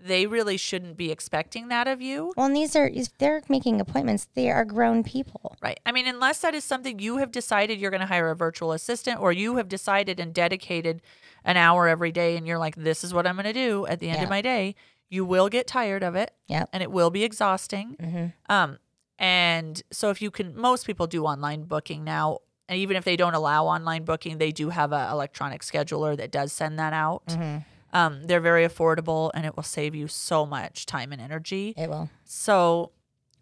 they 0.06 0.28
really 0.28 0.58
shouldn't 0.58 0.98
be 0.98 1.12
expecting 1.12 1.68
that 1.70 1.88
of 1.88 2.02
you. 2.02 2.34
Well, 2.36 2.48
and 2.48 2.56
these 2.56 2.76
are 2.76 2.88
if 2.88 3.18
they're 3.18 3.42
making 3.50 3.80
appointments, 3.80 4.28
they 4.34 4.50
are 4.52 4.66
grown 4.66 5.04
people. 5.04 5.56
Right. 5.62 5.80
I 5.86 5.92
mean, 5.92 6.08
unless 6.08 6.40
that 6.42 6.54
is 6.54 6.64
something 6.64 7.00
you 7.00 7.18
have 7.18 7.32
decided 7.32 7.80
you're 7.80 7.92
going 7.92 8.02
to 8.02 8.08
hire 8.08 8.30
a 8.30 8.36
virtual 8.36 8.72
assistant 8.74 9.20
or 9.20 9.32
you 9.32 9.56
have 9.58 9.70
decided 9.70 10.20
and 10.20 10.34
dedicated 10.34 11.02
an 11.46 11.58
hour 11.58 11.88
every 11.88 12.12
day 12.12 12.36
and 12.38 12.46
you're 12.48 12.58
like, 12.58 12.76
this 12.76 13.04
is 13.04 13.14
what 13.14 13.26
I'm 13.28 13.36
going 13.36 13.46
to 13.46 13.54
do 13.54 13.86
at 13.88 14.00
the 14.00 14.10
end 14.10 14.18
Yeah. 14.20 14.24
of 14.24 14.30
my 14.30 14.42
day, 14.42 14.76
you 15.10 15.26
will 15.26 15.48
get 15.50 15.68
tired 15.68 16.04
of 16.04 16.16
it 16.16 16.32
Yep. 16.48 16.70
and 16.74 16.84
it 16.84 16.92
will 16.92 17.10
be 17.10 17.24
exhausting. 17.24 17.96
hmm 18.00 18.28
Um, 18.54 18.80
and 19.20 19.82
so 19.92 20.10
if 20.10 20.22
you 20.22 20.32
can, 20.32 20.56
most 20.58 20.86
people 20.86 21.08
do 21.08 21.26
online 21.26 21.64
booking 21.64 22.04
now. 22.04 22.40
And 22.70 22.78
even 22.80 22.96
if 22.98 23.04
they 23.04 23.16
don't 23.16 23.34
allow 23.36 23.66
online 23.66 24.04
booking, 24.06 24.38
they 24.38 24.52
do 24.52 24.70
have 24.70 24.92
an 24.94 25.10
electronic 25.12 25.62
scheduler 25.62 26.16
that 26.18 26.32
does 26.32 26.52
send 26.52 26.80
that 26.80 26.94
out. 26.94 27.24
hmm 27.32 27.58
Um, 27.94 28.26
they're 28.26 28.42
very 28.42 28.68
affordable 28.68 29.32
and 29.34 29.46
it 29.46 29.56
will 29.56 29.64
save 29.64 29.96
you 29.96 30.08
so 30.08 30.46
much 30.46 30.86
time 30.86 31.14
and 31.14 31.22
energy. 31.22 31.74
It 31.78 31.90
will. 31.90 32.10
So 32.26 32.92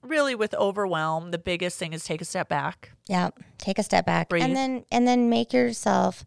really 0.04 0.36
with 0.36 0.54
overwhelm, 0.56 1.32
the 1.32 1.38
biggest 1.38 1.80
thing 1.80 1.94
is 1.94 2.04
take 2.04 2.22
a 2.22 2.26
step 2.26 2.50
back. 2.50 2.92
Yeah. 3.08 3.30
Take 3.58 3.80
a 3.80 3.84
step 3.84 4.06
back 4.06 4.30
Breathe. 4.30 4.44
and 4.44 4.56
then 4.56 4.86
and 4.92 5.08
then 5.08 5.30
make 5.30 5.54
yourself 5.54 6.26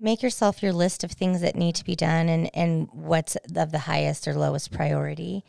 make 0.00 0.22
yourself 0.22 0.62
your 0.62 0.72
list 0.72 1.04
of 1.04 1.12
things 1.12 1.40
that 1.40 1.56
need 1.56 1.74
to 1.74 1.84
be 1.84 1.96
done 1.96 2.28
and 2.28 2.50
and 2.54 2.88
what's 2.92 3.36
of 3.56 3.72
the 3.72 3.80
highest 3.80 4.28
or 4.28 4.34
lowest 4.34 4.70
priority. 4.70 5.44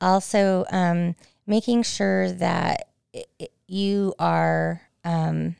Also, 0.00 0.64
um, 0.70 1.14
making 1.46 1.82
sure 1.82 2.30
that 2.30 2.88
i 3.14 3.24
i 3.40 3.48
you 3.66 4.12
are 4.18 4.82
um, 5.04 5.54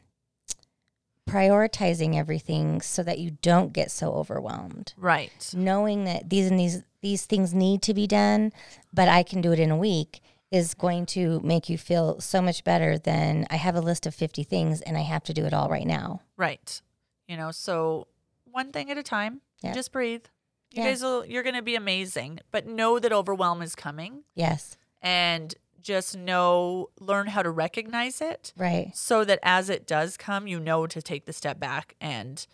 prioritizing 1.30 2.16
everything 2.16 2.80
so 2.80 3.02
that 3.02 3.18
you 3.18 3.32
don't 3.42 3.72
get 3.72 3.90
so 3.90 4.12
overwhelmed. 4.12 4.92
Right. 4.96 5.50
Knowing 5.56 6.04
that 6.04 6.30
these 6.30 6.50
and 6.50 6.58
these 6.58 6.82
these 7.02 7.24
things 7.24 7.54
need 7.54 7.80
to 7.82 7.94
be 7.94 8.06
done, 8.06 8.52
but 8.92 9.08
I 9.08 9.22
can 9.22 9.40
do 9.40 9.52
it 9.52 9.58
in 9.60 9.70
a 9.70 9.76
week 9.76 10.20
is 10.50 10.74
going 10.74 11.06
to 11.06 11.40
make 11.40 11.68
you 11.70 11.78
feel 11.78 12.20
so 12.20 12.42
much 12.42 12.64
better 12.64 12.98
than 12.98 13.46
I 13.50 13.56
have 13.56 13.76
a 13.76 13.80
list 13.80 14.04
of 14.04 14.14
50 14.14 14.42
things 14.42 14.80
and 14.82 14.96
I 14.98 15.02
have 15.02 15.22
to 15.24 15.32
do 15.32 15.44
it 15.46 15.54
all 15.54 15.68
right 15.70 15.86
now. 15.86 16.20
Right. 16.36 16.82
You 17.28 17.36
know, 17.36 17.52
so 17.52 18.08
one 18.50 18.72
thing 18.72 18.90
at 18.90 18.98
a 18.98 19.02
time. 19.02 19.40
Yeah. 19.62 19.72
Just 19.72 19.92
breathe. 19.92 20.24
You 20.72 20.82
Yeah. 20.82 20.90
guys 20.90 21.02
will 21.02 21.24
you're 21.24 21.42
gonna 21.44 21.62
be 21.62 21.76
amazing. 21.76 22.40
But 22.50 22.66
know 22.66 22.98
that 22.98 23.12
overwhelm 23.12 23.62
is 23.62 23.74
coming 23.74 24.24
Yes. 24.34 24.76
and 25.00 25.54
just 25.82 26.16
know 26.16 26.90
learn 27.00 27.26
how 27.28 27.42
to 27.42 27.50
recognize 27.50 28.20
it 28.20 28.52
Right. 28.56 28.90
so 28.94 29.24
that 29.24 29.38
as 29.42 29.68
it 29.70 29.86
does 29.86 30.16
come, 30.16 30.46
you 30.46 30.60
know 30.60 30.86
to 30.86 31.00
take 31.02 31.24
the 31.26 31.32
step 31.32 31.58
back 31.60 31.94
and 32.00 32.46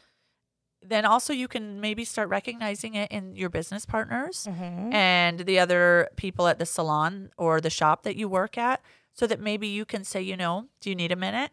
then 0.83 1.05
also 1.05 1.33
you 1.33 1.49
can 1.49 1.81
maybe 1.81 2.05
start 2.05 2.29
recognizing 2.29 2.95
it 2.95 3.11
in 3.11 3.35
your 3.35 3.49
business 3.51 3.85
partners 3.87 4.47
Mm-hmm. 4.49 4.93
and 4.93 5.41
the 5.41 5.59
other 5.59 6.09
people 6.17 6.47
at 6.47 6.59
the 6.59 6.67
salon 6.67 7.31
or 7.37 7.61
the 7.61 7.71
shop 7.71 8.03
that 8.05 8.17
you 8.17 8.29
work 8.29 8.57
at 8.57 8.81
so 9.13 9.27
that 9.27 9.41
maybe 9.41 9.67
you 9.67 9.85
can 9.85 10.05
say, 10.05 10.21
you 10.21 10.37
know, 10.37 10.67
do 10.81 10.91
you 10.91 10.95
need 10.97 11.11
a 11.11 11.17
minute? 11.17 11.51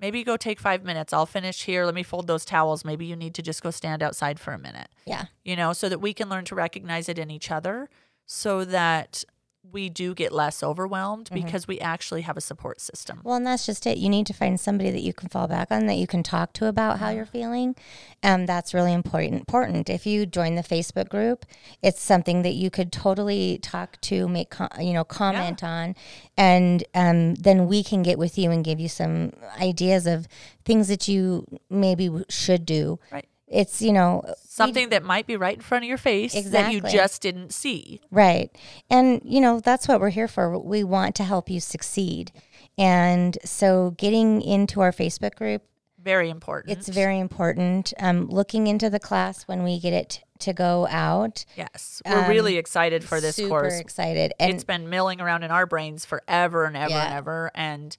Maybe 0.00 0.24
go 0.24 0.36
take 0.36 0.58
five 0.58 0.82
minutes. 0.82 1.12
I'll 1.12 1.26
finish 1.26 1.62
here. 1.64 1.84
Let 1.84 1.94
me 1.94 2.02
fold 2.02 2.26
those 2.26 2.44
towels. 2.44 2.84
Maybe 2.84 3.04
you 3.06 3.14
need 3.14 3.34
to 3.34 3.42
just 3.42 3.62
go 3.62 3.70
stand 3.70 4.02
outside 4.02 4.40
for 4.40 4.52
a 4.52 4.58
minute, 4.58 4.88
Yeah. 5.04 5.26
you 5.44 5.54
know, 5.54 5.72
so 5.74 5.88
that 5.88 6.00
we 6.00 6.12
can 6.12 6.28
learn 6.28 6.44
to 6.46 6.54
recognize 6.56 7.08
it 7.08 7.18
in 7.20 7.30
each 7.30 7.50
other 7.52 7.88
so 8.26 8.64
that 8.64 9.24
we 9.70 9.88
do 9.88 10.14
get 10.14 10.32
less 10.32 10.62
overwhelmed 10.62 11.26
Mm-hmm. 11.30 11.44
because 11.44 11.68
we 11.68 11.78
actually 11.78 12.22
have 12.22 12.36
a 12.36 12.40
support 12.40 12.80
system. 12.80 13.20
Well, 13.22 13.36
and 13.36 13.46
that's 13.46 13.64
just 13.64 13.86
it. 13.86 13.96
You 13.98 14.08
need 14.08 14.26
to 14.26 14.32
find 14.34 14.58
somebody 14.58 14.90
that 14.90 15.02
you 15.02 15.12
can 15.12 15.28
fall 15.28 15.46
back 15.46 15.70
on, 15.70 15.86
that 15.86 15.94
you 15.96 16.06
can 16.06 16.22
talk 16.22 16.52
to 16.54 16.66
about 16.66 16.98
how 16.98 17.10
you're 17.10 17.26
feeling. 17.26 17.76
Um, 18.22 18.46
that's 18.46 18.74
really 18.74 18.92
important. 18.92 19.34
Important. 19.34 19.88
If 19.88 20.04
you 20.06 20.26
join 20.26 20.56
the 20.56 20.62
Facebook 20.62 21.08
group, 21.08 21.46
it's 21.80 22.00
something 22.00 22.42
that 22.42 22.54
you 22.54 22.70
could 22.70 22.92
totally 22.92 23.58
talk 23.62 24.00
to, 24.02 24.28
make 24.28 24.50
com- 24.50 24.68
you 24.80 24.92
know 24.92 25.04
comment 25.04 25.62
on, 25.62 25.94
and 26.36 26.84
um, 26.94 27.34
then 27.36 27.66
we 27.66 27.82
can 27.84 28.02
get 28.02 28.18
with 28.18 28.36
you 28.36 28.50
and 28.50 28.64
give 28.64 28.80
you 28.80 28.88
some 28.88 29.32
ideas 29.60 30.06
of 30.06 30.26
things 30.64 30.88
that 30.88 31.08
you 31.08 31.46
maybe 31.70 32.10
should 32.28 32.66
do. 32.66 32.98
Right. 33.10 33.26
It's 33.52 33.80
you 33.82 33.92
know 33.92 34.22
Something 34.44 34.90
that 34.90 35.02
might 35.02 35.26
be 35.26 35.36
right 35.36 35.54
in 35.56 35.60
front 35.62 35.84
of 35.84 35.88
your 35.88 35.98
face 35.98 36.32
that 36.50 36.72
you 36.72 36.80
just 36.82 37.22
didn't 37.22 37.52
see. 37.54 38.00
Right. 38.10 38.50
And, 38.90 39.22
you 39.24 39.40
know, 39.40 39.60
that's 39.60 39.88
what 39.88 39.98
we're 40.00 40.10
here 40.10 40.28
for. 40.28 40.58
We 40.58 40.84
want 40.84 41.14
to 41.16 41.24
help 41.24 41.48
you 41.48 41.58
succeed. 41.58 42.32
And 42.76 43.38
so 43.44 43.92
getting 43.96 44.42
into 44.42 44.80
our 44.82 44.92
Facebook 44.92 45.34
group, 45.36 45.62
Very 45.98 46.28
important. 46.28 46.76
it's 46.76 46.88
very 46.88 47.18
important. 47.18 47.94
Um, 47.98 48.26
looking 48.26 48.66
into 48.66 48.90
the 48.90 49.00
class 49.00 49.44
when 49.44 49.62
we 49.62 49.80
get 49.80 49.92
it 49.94 50.22
to 50.40 50.52
go 50.52 50.86
out. 50.90 51.44
yes. 51.56 52.02
We're 52.04 52.28
really 52.28 52.58
excited 52.58 53.04
for 53.04 53.20
this 53.20 53.38
Um, 53.38 53.44
Super 53.44 53.60
course. 53.60 53.78
excited. 53.80 54.32
And 54.38 54.52
it's 54.52 54.64
been 54.64 54.90
milling 54.90 55.20
around 55.20 55.44
in 55.44 55.50
our 55.50 55.64
brains 55.66 56.04
forever 56.04 56.64
and 56.66 56.76
ever 56.76 56.92
and 56.94 57.14
ever. 57.14 57.50
And 57.54 57.96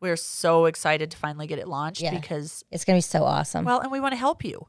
we're 0.00 0.16
so 0.16 0.66
excited 0.66 1.10
to 1.12 1.16
finally 1.16 1.46
get 1.46 1.58
it 1.58 1.66
launched 1.68 2.02
Yeah. 2.02 2.10
because, 2.18 2.62
it's 2.70 2.84
going 2.84 3.00
to 3.00 3.06
be 3.06 3.08
so 3.10 3.24
awesome. 3.24 3.64
well, 3.64 3.80
and 3.80 3.90
we 3.90 4.00
want 4.00 4.12
to 4.12 4.18
help 4.18 4.44
you. 4.44 4.66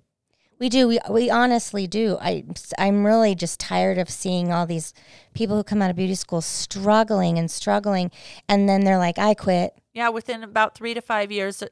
We 0.59 0.69
do. 0.69 0.87
We 0.87 0.99
we 1.09 1.29
honestly 1.29 1.85
do. 1.87 2.17
I 2.21 2.45
I'm 2.77 3.05
really 3.05 3.35
just 3.35 3.59
tired 3.59 3.97
of 3.97 4.09
seeing 4.09 4.51
all 4.51 4.65
these 4.65 4.93
people 5.33 5.57
who 5.57 5.63
come 5.63 5.81
out 5.81 5.89
of 5.89 5.95
beauty 5.95 6.15
school 6.15 6.41
struggling 6.41 7.37
and 7.37 7.51
struggling, 7.51 8.11
and 8.47 8.67
then 8.69 8.81
they're 8.85 8.97
like, 8.97 9.17
"I 9.19 9.33
quit." 9.33 9.73
Yeah, 9.93 10.09
within 10.09 10.43
about 10.43 10.75
three 10.75 10.93
to 10.93 11.01
five 11.01 11.31
years. 11.31 11.63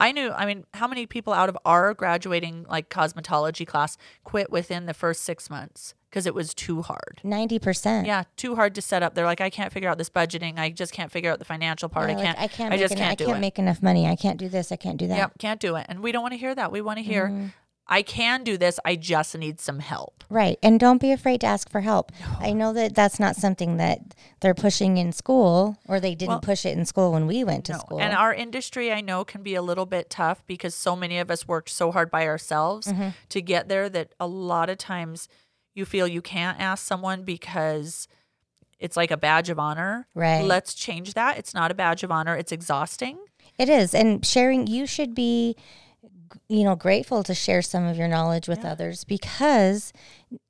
I 0.00 0.12
knew, 0.12 0.30
I 0.30 0.46
mean, 0.46 0.64
how 0.74 0.86
many 0.86 1.06
people 1.06 1.32
out 1.32 1.48
of 1.48 1.58
our 1.64 1.92
graduating 1.92 2.66
like 2.68 2.88
cosmetology 2.88 3.66
class 3.66 3.98
quit 4.22 4.48
within 4.48 4.86
the 4.86 4.94
first 4.94 5.22
six 5.22 5.50
months 5.50 5.94
because 6.08 6.24
it 6.24 6.34
was 6.36 6.54
too 6.54 6.82
hard? 6.82 7.20
Ninety 7.24 7.58
percent. 7.58 8.06
Yeah, 8.06 8.22
too 8.36 8.54
hard 8.54 8.76
to 8.76 8.82
set 8.82 9.02
up. 9.02 9.14
They're 9.14 9.24
like, 9.26 9.40
I 9.40 9.50
can't 9.50 9.72
figure 9.72 9.88
out 9.88 9.98
this 9.98 10.08
budgeting. 10.10 10.56
I 10.56 10.70
just 10.70 10.92
can't 10.92 11.10
figure 11.10 11.32
out 11.32 11.40
the 11.40 11.44
financial 11.44 11.88
part. 11.88 12.10
I 12.10 12.14
can't. 12.14 12.38
I 12.38 12.46
can't. 12.46 12.72
I 12.72 12.76
just 12.76 12.94
can't 12.94 13.20
I 13.20 13.24
can't 13.24 13.38
it. 13.38 13.40
make 13.40 13.58
enough 13.58 13.82
money. 13.82 14.06
I 14.06 14.14
can't 14.14 14.38
do 14.38 14.48
this. 14.48 14.70
I 14.70 14.76
can't 14.76 14.98
do 14.98 15.08
that. 15.08 15.16
Yep, 15.16 15.32
can't 15.40 15.60
do 15.60 15.74
it. 15.74 15.86
And 15.88 16.00
we 16.00 16.12
don't 16.12 16.22
want 16.22 16.32
to 16.34 16.38
hear 16.38 16.54
that. 16.54 16.70
We 16.70 16.80
want 16.80 16.98
to 16.98 17.02
hear, 17.02 17.26
Mm-hmm. 17.26 17.46
I 17.88 18.02
can 18.02 18.44
do 18.44 18.58
this. 18.58 18.78
I 18.84 18.96
just 18.96 19.36
need 19.36 19.60
some 19.60 19.78
help. 19.78 20.22
Right. 20.28 20.58
And 20.62 20.78
don't 20.78 21.00
be 21.00 21.10
afraid 21.10 21.40
to 21.40 21.46
ask 21.46 21.70
for 21.70 21.80
help. 21.80 22.12
I 22.38 22.52
know 22.52 22.74
that 22.74 22.94
that's 22.94 23.18
not 23.18 23.34
something 23.34 23.78
that 23.78 24.00
they're 24.40 24.54
pushing 24.54 24.98
in 24.98 25.12
school 25.12 25.78
or 25.88 25.98
they 25.98 26.14
didn't 26.14 26.28
Well, 26.28 26.40
push 26.40 26.66
it 26.66 26.76
in 26.76 26.84
school 26.84 27.12
when 27.12 27.26
we 27.26 27.44
went 27.44 27.64
to 27.66 27.72
No. 27.72 27.78
school. 27.78 28.00
And 28.00 28.14
our 28.14 28.34
industry, 28.34 28.92
I 28.92 29.00
know, 29.00 29.24
can 29.24 29.42
be 29.42 29.54
a 29.54 29.62
little 29.62 29.86
bit 29.86 30.10
tough 30.10 30.44
because 30.46 30.74
so 30.74 30.94
many 30.94 31.18
of 31.18 31.30
us 31.30 31.48
worked 31.48 31.70
so 31.70 31.90
hard 31.90 32.10
by 32.10 32.26
ourselves 32.26 32.88
Mm-hmm. 32.88 33.08
to 33.30 33.40
get 33.40 33.68
there 33.68 33.88
that 33.88 34.12
a 34.20 34.26
lot 34.26 34.68
of 34.68 34.76
times 34.76 35.26
you 35.74 35.86
feel 35.86 36.06
you 36.06 36.20
can't 36.20 36.60
ask 36.60 36.84
someone 36.84 37.22
because 37.22 38.06
it's 38.78 38.96
like 38.98 39.10
a 39.10 39.16
badge 39.16 39.48
of 39.48 39.58
honor. 39.58 40.08
Right. 40.14 40.42
Let's 40.44 40.74
change 40.74 41.14
that. 41.14 41.38
It's 41.38 41.54
not 41.54 41.70
a 41.70 41.74
badge 41.74 42.02
of 42.02 42.10
honor. 42.12 42.36
It's 42.36 42.52
exhausting. 42.52 43.18
it 43.58 43.68
is. 43.70 43.94
And 43.94 44.24
sharing, 44.26 44.66
you 44.66 44.86
should 44.86 45.14
be, 45.14 45.56
you 46.48 46.64
know, 46.64 46.74
grateful 46.76 47.22
to 47.24 47.34
share 47.34 47.62
some 47.62 47.86
of 47.86 47.96
your 47.96 48.08
knowledge 48.08 48.48
with 48.48 48.64
others 48.64 49.04
because 49.04 49.92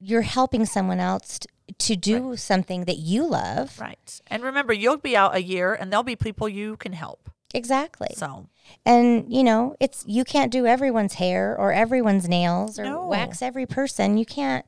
you're 0.01 0.23
helping 0.23 0.65
someone 0.67 1.01
else 1.01 1.41
t- 1.41 1.49
to 1.79 1.97
do 1.97 2.37
something 2.37 2.85
that 2.85 2.99
you 2.99 3.27
love. 3.27 3.79
Right. 3.81 4.21
And 4.29 4.43
remember, 4.43 4.73
you'll 4.73 4.97
be 4.97 5.17
out 5.17 5.35
a 5.35 5.43
year 5.43 5.75
and 5.75 5.91
there'll 5.93 6.03
be 6.03 6.17
people 6.17 6.49
you 6.49 6.77
can 6.77 6.93
help. 6.93 7.31
Exactly. 7.55 8.09
So, 8.15 8.47
And 8.85 9.33
you 9.33 9.43
know, 9.43 9.75
it's 9.81 10.05
you 10.07 10.25
can't 10.25 10.53
do 10.53 10.67
everyone's 10.67 11.15
hair 11.15 11.57
or 11.59 11.73
everyone's 11.73 12.29
nails 12.29 12.79
or 12.79 12.85
No. 12.85 13.07
wax 13.07 13.41
every 13.43 13.67
person. 13.67 14.19
You 14.19 14.27
can't 14.27 14.65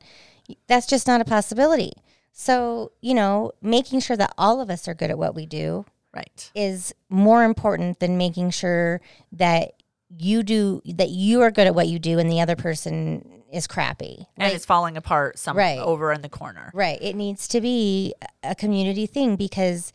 that's 0.67 0.87
just 0.87 1.07
not 1.07 1.21
a 1.21 1.25
possibility. 1.25 1.93
So, 2.33 2.91
you 3.01 3.13
know, 3.13 3.51
making 3.61 3.99
sure 3.99 4.17
that 4.17 4.33
all 4.37 4.61
of 4.61 4.69
us 4.69 4.87
are 4.87 4.93
good 4.93 5.09
at 5.09 5.17
what 5.17 5.35
we 5.35 5.45
do 5.45 5.85
right. 6.13 6.51
is 6.55 6.93
more 7.09 7.43
important 7.43 7.99
than 7.99 8.17
making 8.17 8.51
sure 8.51 9.01
that 9.31 9.73
you 10.17 10.43
do 10.43 10.81
that 10.85 11.09
you 11.09 11.41
are 11.41 11.51
good 11.51 11.67
at 11.67 11.75
what 11.75 11.87
you 11.87 11.99
do 11.99 12.19
and 12.19 12.29
the 12.31 12.41
other 12.41 12.55
person 12.55 13.43
is 13.51 13.67
crappy. 13.67 14.27
And 14.37 14.53
it's 14.53 14.65
falling 14.65 14.97
apart 14.97 15.37
some 15.37 15.57
Right. 15.57 15.77
over 15.79 16.11
in 16.11 16.21
the 16.21 16.29
corner. 16.29 16.71
Right. 16.73 16.97
It 17.01 17.15
needs 17.15 17.47
to 17.49 17.61
be 17.61 18.13
a 18.43 18.55
community 18.55 19.05
thing 19.05 19.35
because 19.35 19.91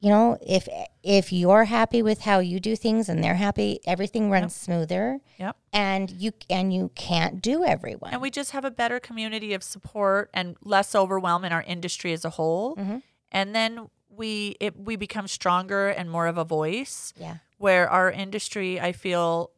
you 0.00 0.10
know, 0.10 0.36
if 0.46 0.68
if 1.02 1.32
you're 1.32 1.64
happy 1.64 2.02
with 2.02 2.20
how 2.20 2.38
you 2.38 2.60
do 2.60 2.76
things 2.76 3.08
and 3.08 3.24
they're 3.24 3.36
happy, 3.36 3.80
everything 3.86 4.30
runs 4.30 4.54
smoother. 4.54 5.20
Yep. 5.38 5.56
And 5.72 6.10
you 6.10 6.32
and 6.50 6.74
you 6.74 6.90
can't 6.94 7.40
do 7.40 7.64
everyone. 7.64 8.12
And 8.12 8.20
we 8.20 8.30
just 8.30 8.50
have 8.50 8.66
a 8.66 8.70
better 8.70 9.00
community 9.00 9.54
of 9.54 9.62
support 9.62 10.28
and 10.34 10.56
less 10.62 10.94
overwhelm 10.94 11.42
in 11.42 11.52
our 11.52 11.62
industry 11.62 12.12
as 12.12 12.22
a 12.22 12.30
whole. 12.30 12.76
Mm-hmm. 12.76 12.98
And 13.32 13.54
then 13.54 13.88
we 14.10 14.56
it, 14.60 14.76
we 14.78 14.96
become 14.96 15.26
stronger 15.26 15.88
and 15.88 16.10
more 16.10 16.26
of 16.26 16.36
a 16.36 16.44
voice. 16.44 17.14
yeah. 17.16 17.36
Where 17.58 17.88
our 17.88 18.10
industry, 18.10 18.80
I 18.80 18.92
feel, 18.92 19.50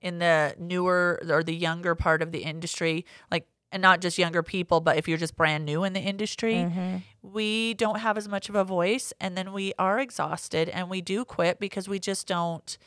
in 0.00 0.18
the 0.18 0.54
newer 0.58 1.20
or 1.28 1.42
the 1.42 1.54
younger 1.54 1.94
part 1.94 2.22
of 2.22 2.32
the 2.32 2.40
industry, 2.44 3.04
like 3.30 3.46
and 3.72 3.82
not 3.82 4.00
just 4.00 4.16
younger 4.16 4.42
people, 4.42 4.80
but 4.80 4.96
if 4.96 5.08
you're 5.08 5.18
just 5.18 5.36
brand 5.36 5.64
new 5.66 5.82
in 5.84 5.92
the 5.92 6.00
industry, 6.00 6.54
Mm-hmm. 6.54 6.96
we 7.22 7.74
don't 7.74 7.98
have 8.00 8.16
as 8.16 8.28
much 8.28 8.48
of 8.48 8.54
a 8.54 8.62
voice, 8.64 9.12
and 9.20 9.36
then 9.36 9.52
we 9.52 9.72
are 9.78 9.98
exhausted 9.98 10.68
and 10.68 10.88
we 10.88 11.00
do 11.00 11.24
quit 11.24 11.58
because 11.58 11.88
we 11.88 11.98
just 11.98 12.26
don't 12.28 12.78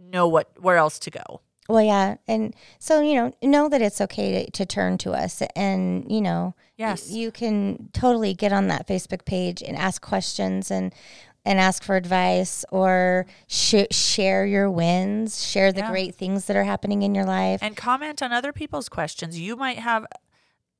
know 0.00 0.26
what 0.26 0.50
where 0.60 0.76
else 0.76 0.98
to 1.00 1.10
go. 1.10 1.40
Well, 1.68 1.82
yeah, 1.82 2.16
and 2.26 2.54
so 2.78 3.00
you 3.00 3.14
know, 3.14 3.32
know 3.42 3.68
that 3.68 3.80
it's 3.80 4.00
okay 4.00 4.44
to, 4.44 4.50
to 4.50 4.66
turn 4.66 4.98
to 4.98 5.12
us, 5.12 5.42
and 5.54 6.10
you 6.10 6.20
know, 6.20 6.54
Yes. 6.76 7.10
you 7.10 7.30
can 7.30 7.88
totally 7.92 8.34
get 8.34 8.52
on 8.52 8.66
that 8.68 8.88
Facebook 8.88 9.24
page 9.24 9.62
and 9.62 9.76
ask 9.76 10.02
questions 10.02 10.70
and 10.70 10.92
and 11.44 11.60
ask 11.60 11.82
for 11.82 11.96
advice 11.96 12.64
or 12.70 13.26
sh- 13.46 13.84
share 13.90 14.46
your 14.46 14.70
wins, 14.70 15.44
share 15.46 15.72
the 15.72 15.80
Yeah. 15.80 15.90
great 15.90 16.14
things 16.14 16.46
that 16.46 16.56
are 16.56 16.64
happening 16.64 17.02
in 17.02 17.14
your 17.14 17.24
life. 17.26 17.62
and 17.62 17.76
comment 17.76 18.22
on 18.22 18.32
other 18.32 18.52
people's 18.52 18.88
questions. 18.88 19.38
You 19.38 19.56
might 19.56 19.78
have 19.78 20.06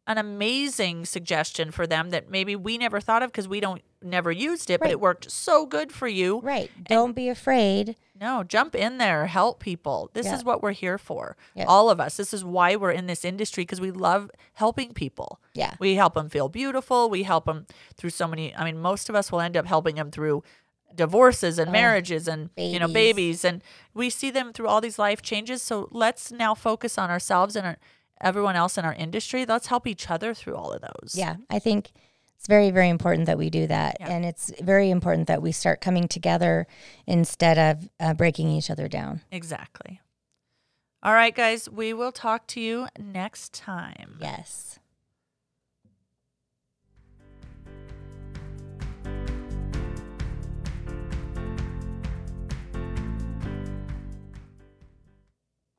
an 0.06 0.18
amazing 0.18 1.06
suggestion 1.06 1.70
for 1.70 1.86
them 1.86 2.10
that 2.10 2.28
maybe 2.30 2.54
we 2.56 2.76
never 2.78 3.00
thought 3.00 3.22
of 3.22 3.30
because 3.32 3.48
we 3.48 3.60
don't 3.60 3.82
never 4.04 4.30
used 4.30 4.70
it, 4.70 4.80
but 4.80 4.90
it 4.90 5.00
worked 5.00 5.30
so 5.30 5.66
good 5.66 5.90
for 5.92 6.06
you. 6.08 6.40
right? 6.42 6.70
Don't 6.84 7.14
be 7.14 7.28
afraid. 7.28 7.96
No, 8.20 8.44
jump 8.44 8.74
in 8.74 8.98
there, 8.98 9.26
help 9.26 9.58
people. 9.60 10.10
This 10.14 10.26
Yeah. 10.26 10.36
is 10.36 10.44
what 10.44 10.62
we're 10.62 10.72
here 10.72 10.98
for. 10.98 11.36
Yeah. 11.54 11.64
All 11.66 11.90
of 11.90 11.98
us. 12.00 12.16
This 12.16 12.32
is 12.32 12.44
why 12.44 12.76
we're 12.76 12.92
in 12.92 13.06
this 13.06 13.24
industry 13.24 13.62
because 13.62 13.80
we 13.80 13.90
love 13.90 14.30
helping 14.54 14.92
people. 14.94 15.40
Yeah. 15.52 15.74
We 15.80 15.96
help 15.96 16.14
them 16.14 16.28
feel 16.28 16.48
beautiful. 16.48 17.10
We 17.10 17.24
help 17.24 17.46
them 17.46 17.66
through 17.96 18.10
so 18.10 18.28
many. 18.28 18.54
I 18.54 18.64
mean, 18.64 18.78
most 18.80 19.08
of 19.08 19.14
us 19.16 19.32
will 19.32 19.40
end 19.40 19.56
up 19.56 19.66
helping 19.66 19.96
them 19.96 20.10
through 20.12 20.44
divorces 20.94 21.58
and 21.58 21.70
oh, 21.70 21.72
marriages 21.72 22.28
and 22.28 22.50
you 22.56 22.78
know 22.78 22.86
babies. 22.86 22.94
babies 23.42 23.44
and 23.44 23.62
we 23.94 24.08
see 24.08 24.30
them 24.30 24.52
through 24.52 24.68
all 24.68 24.80
these 24.80 24.96
life 24.96 25.20
changes 25.22 25.60
so 25.60 25.88
let's 25.90 26.30
now 26.30 26.54
focus 26.54 26.96
on 26.96 27.10
ourselves 27.10 27.56
and 27.56 27.66
our, 27.66 27.76
everyone 28.20 28.54
else 28.54 28.78
in 28.78 28.84
our 28.84 28.94
industry 28.94 29.44
let's 29.44 29.66
help 29.66 29.88
each 29.88 30.08
other 30.08 30.32
through 30.34 30.54
all 30.54 30.70
of 30.72 30.80
those 30.82 31.14
Yeah, 31.16 31.36
I 31.50 31.58
think 31.58 31.90
it's 32.44 32.48
very, 32.50 32.70
very 32.70 32.90
important 32.90 33.24
that 33.24 33.38
we 33.38 33.48
do 33.48 33.66
that. 33.68 33.96
Yeah. 34.00 34.10
And 34.10 34.22
it's 34.26 34.52
very 34.60 34.90
important 34.90 35.28
that 35.28 35.40
we 35.40 35.50
start 35.50 35.80
coming 35.80 36.08
together 36.08 36.66
instead 37.06 37.56
of 37.56 37.88
uh, 37.98 38.12
breaking 38.12 38.50
each 38.50 38.68
other 38.70 38.86
down. 38.86 39.22
exactly 39.32 40.00
all 41.02 41.14
right 41.14 41.34
guys 41.34 41.68
we 41.70 41.92
will 41.94 42.12
talk 42.12 42.46
to 42.48 42.60
you 42.60 42.86
next 42.98 43.54
time 43.54 44.18
Yes. 44.20 44.78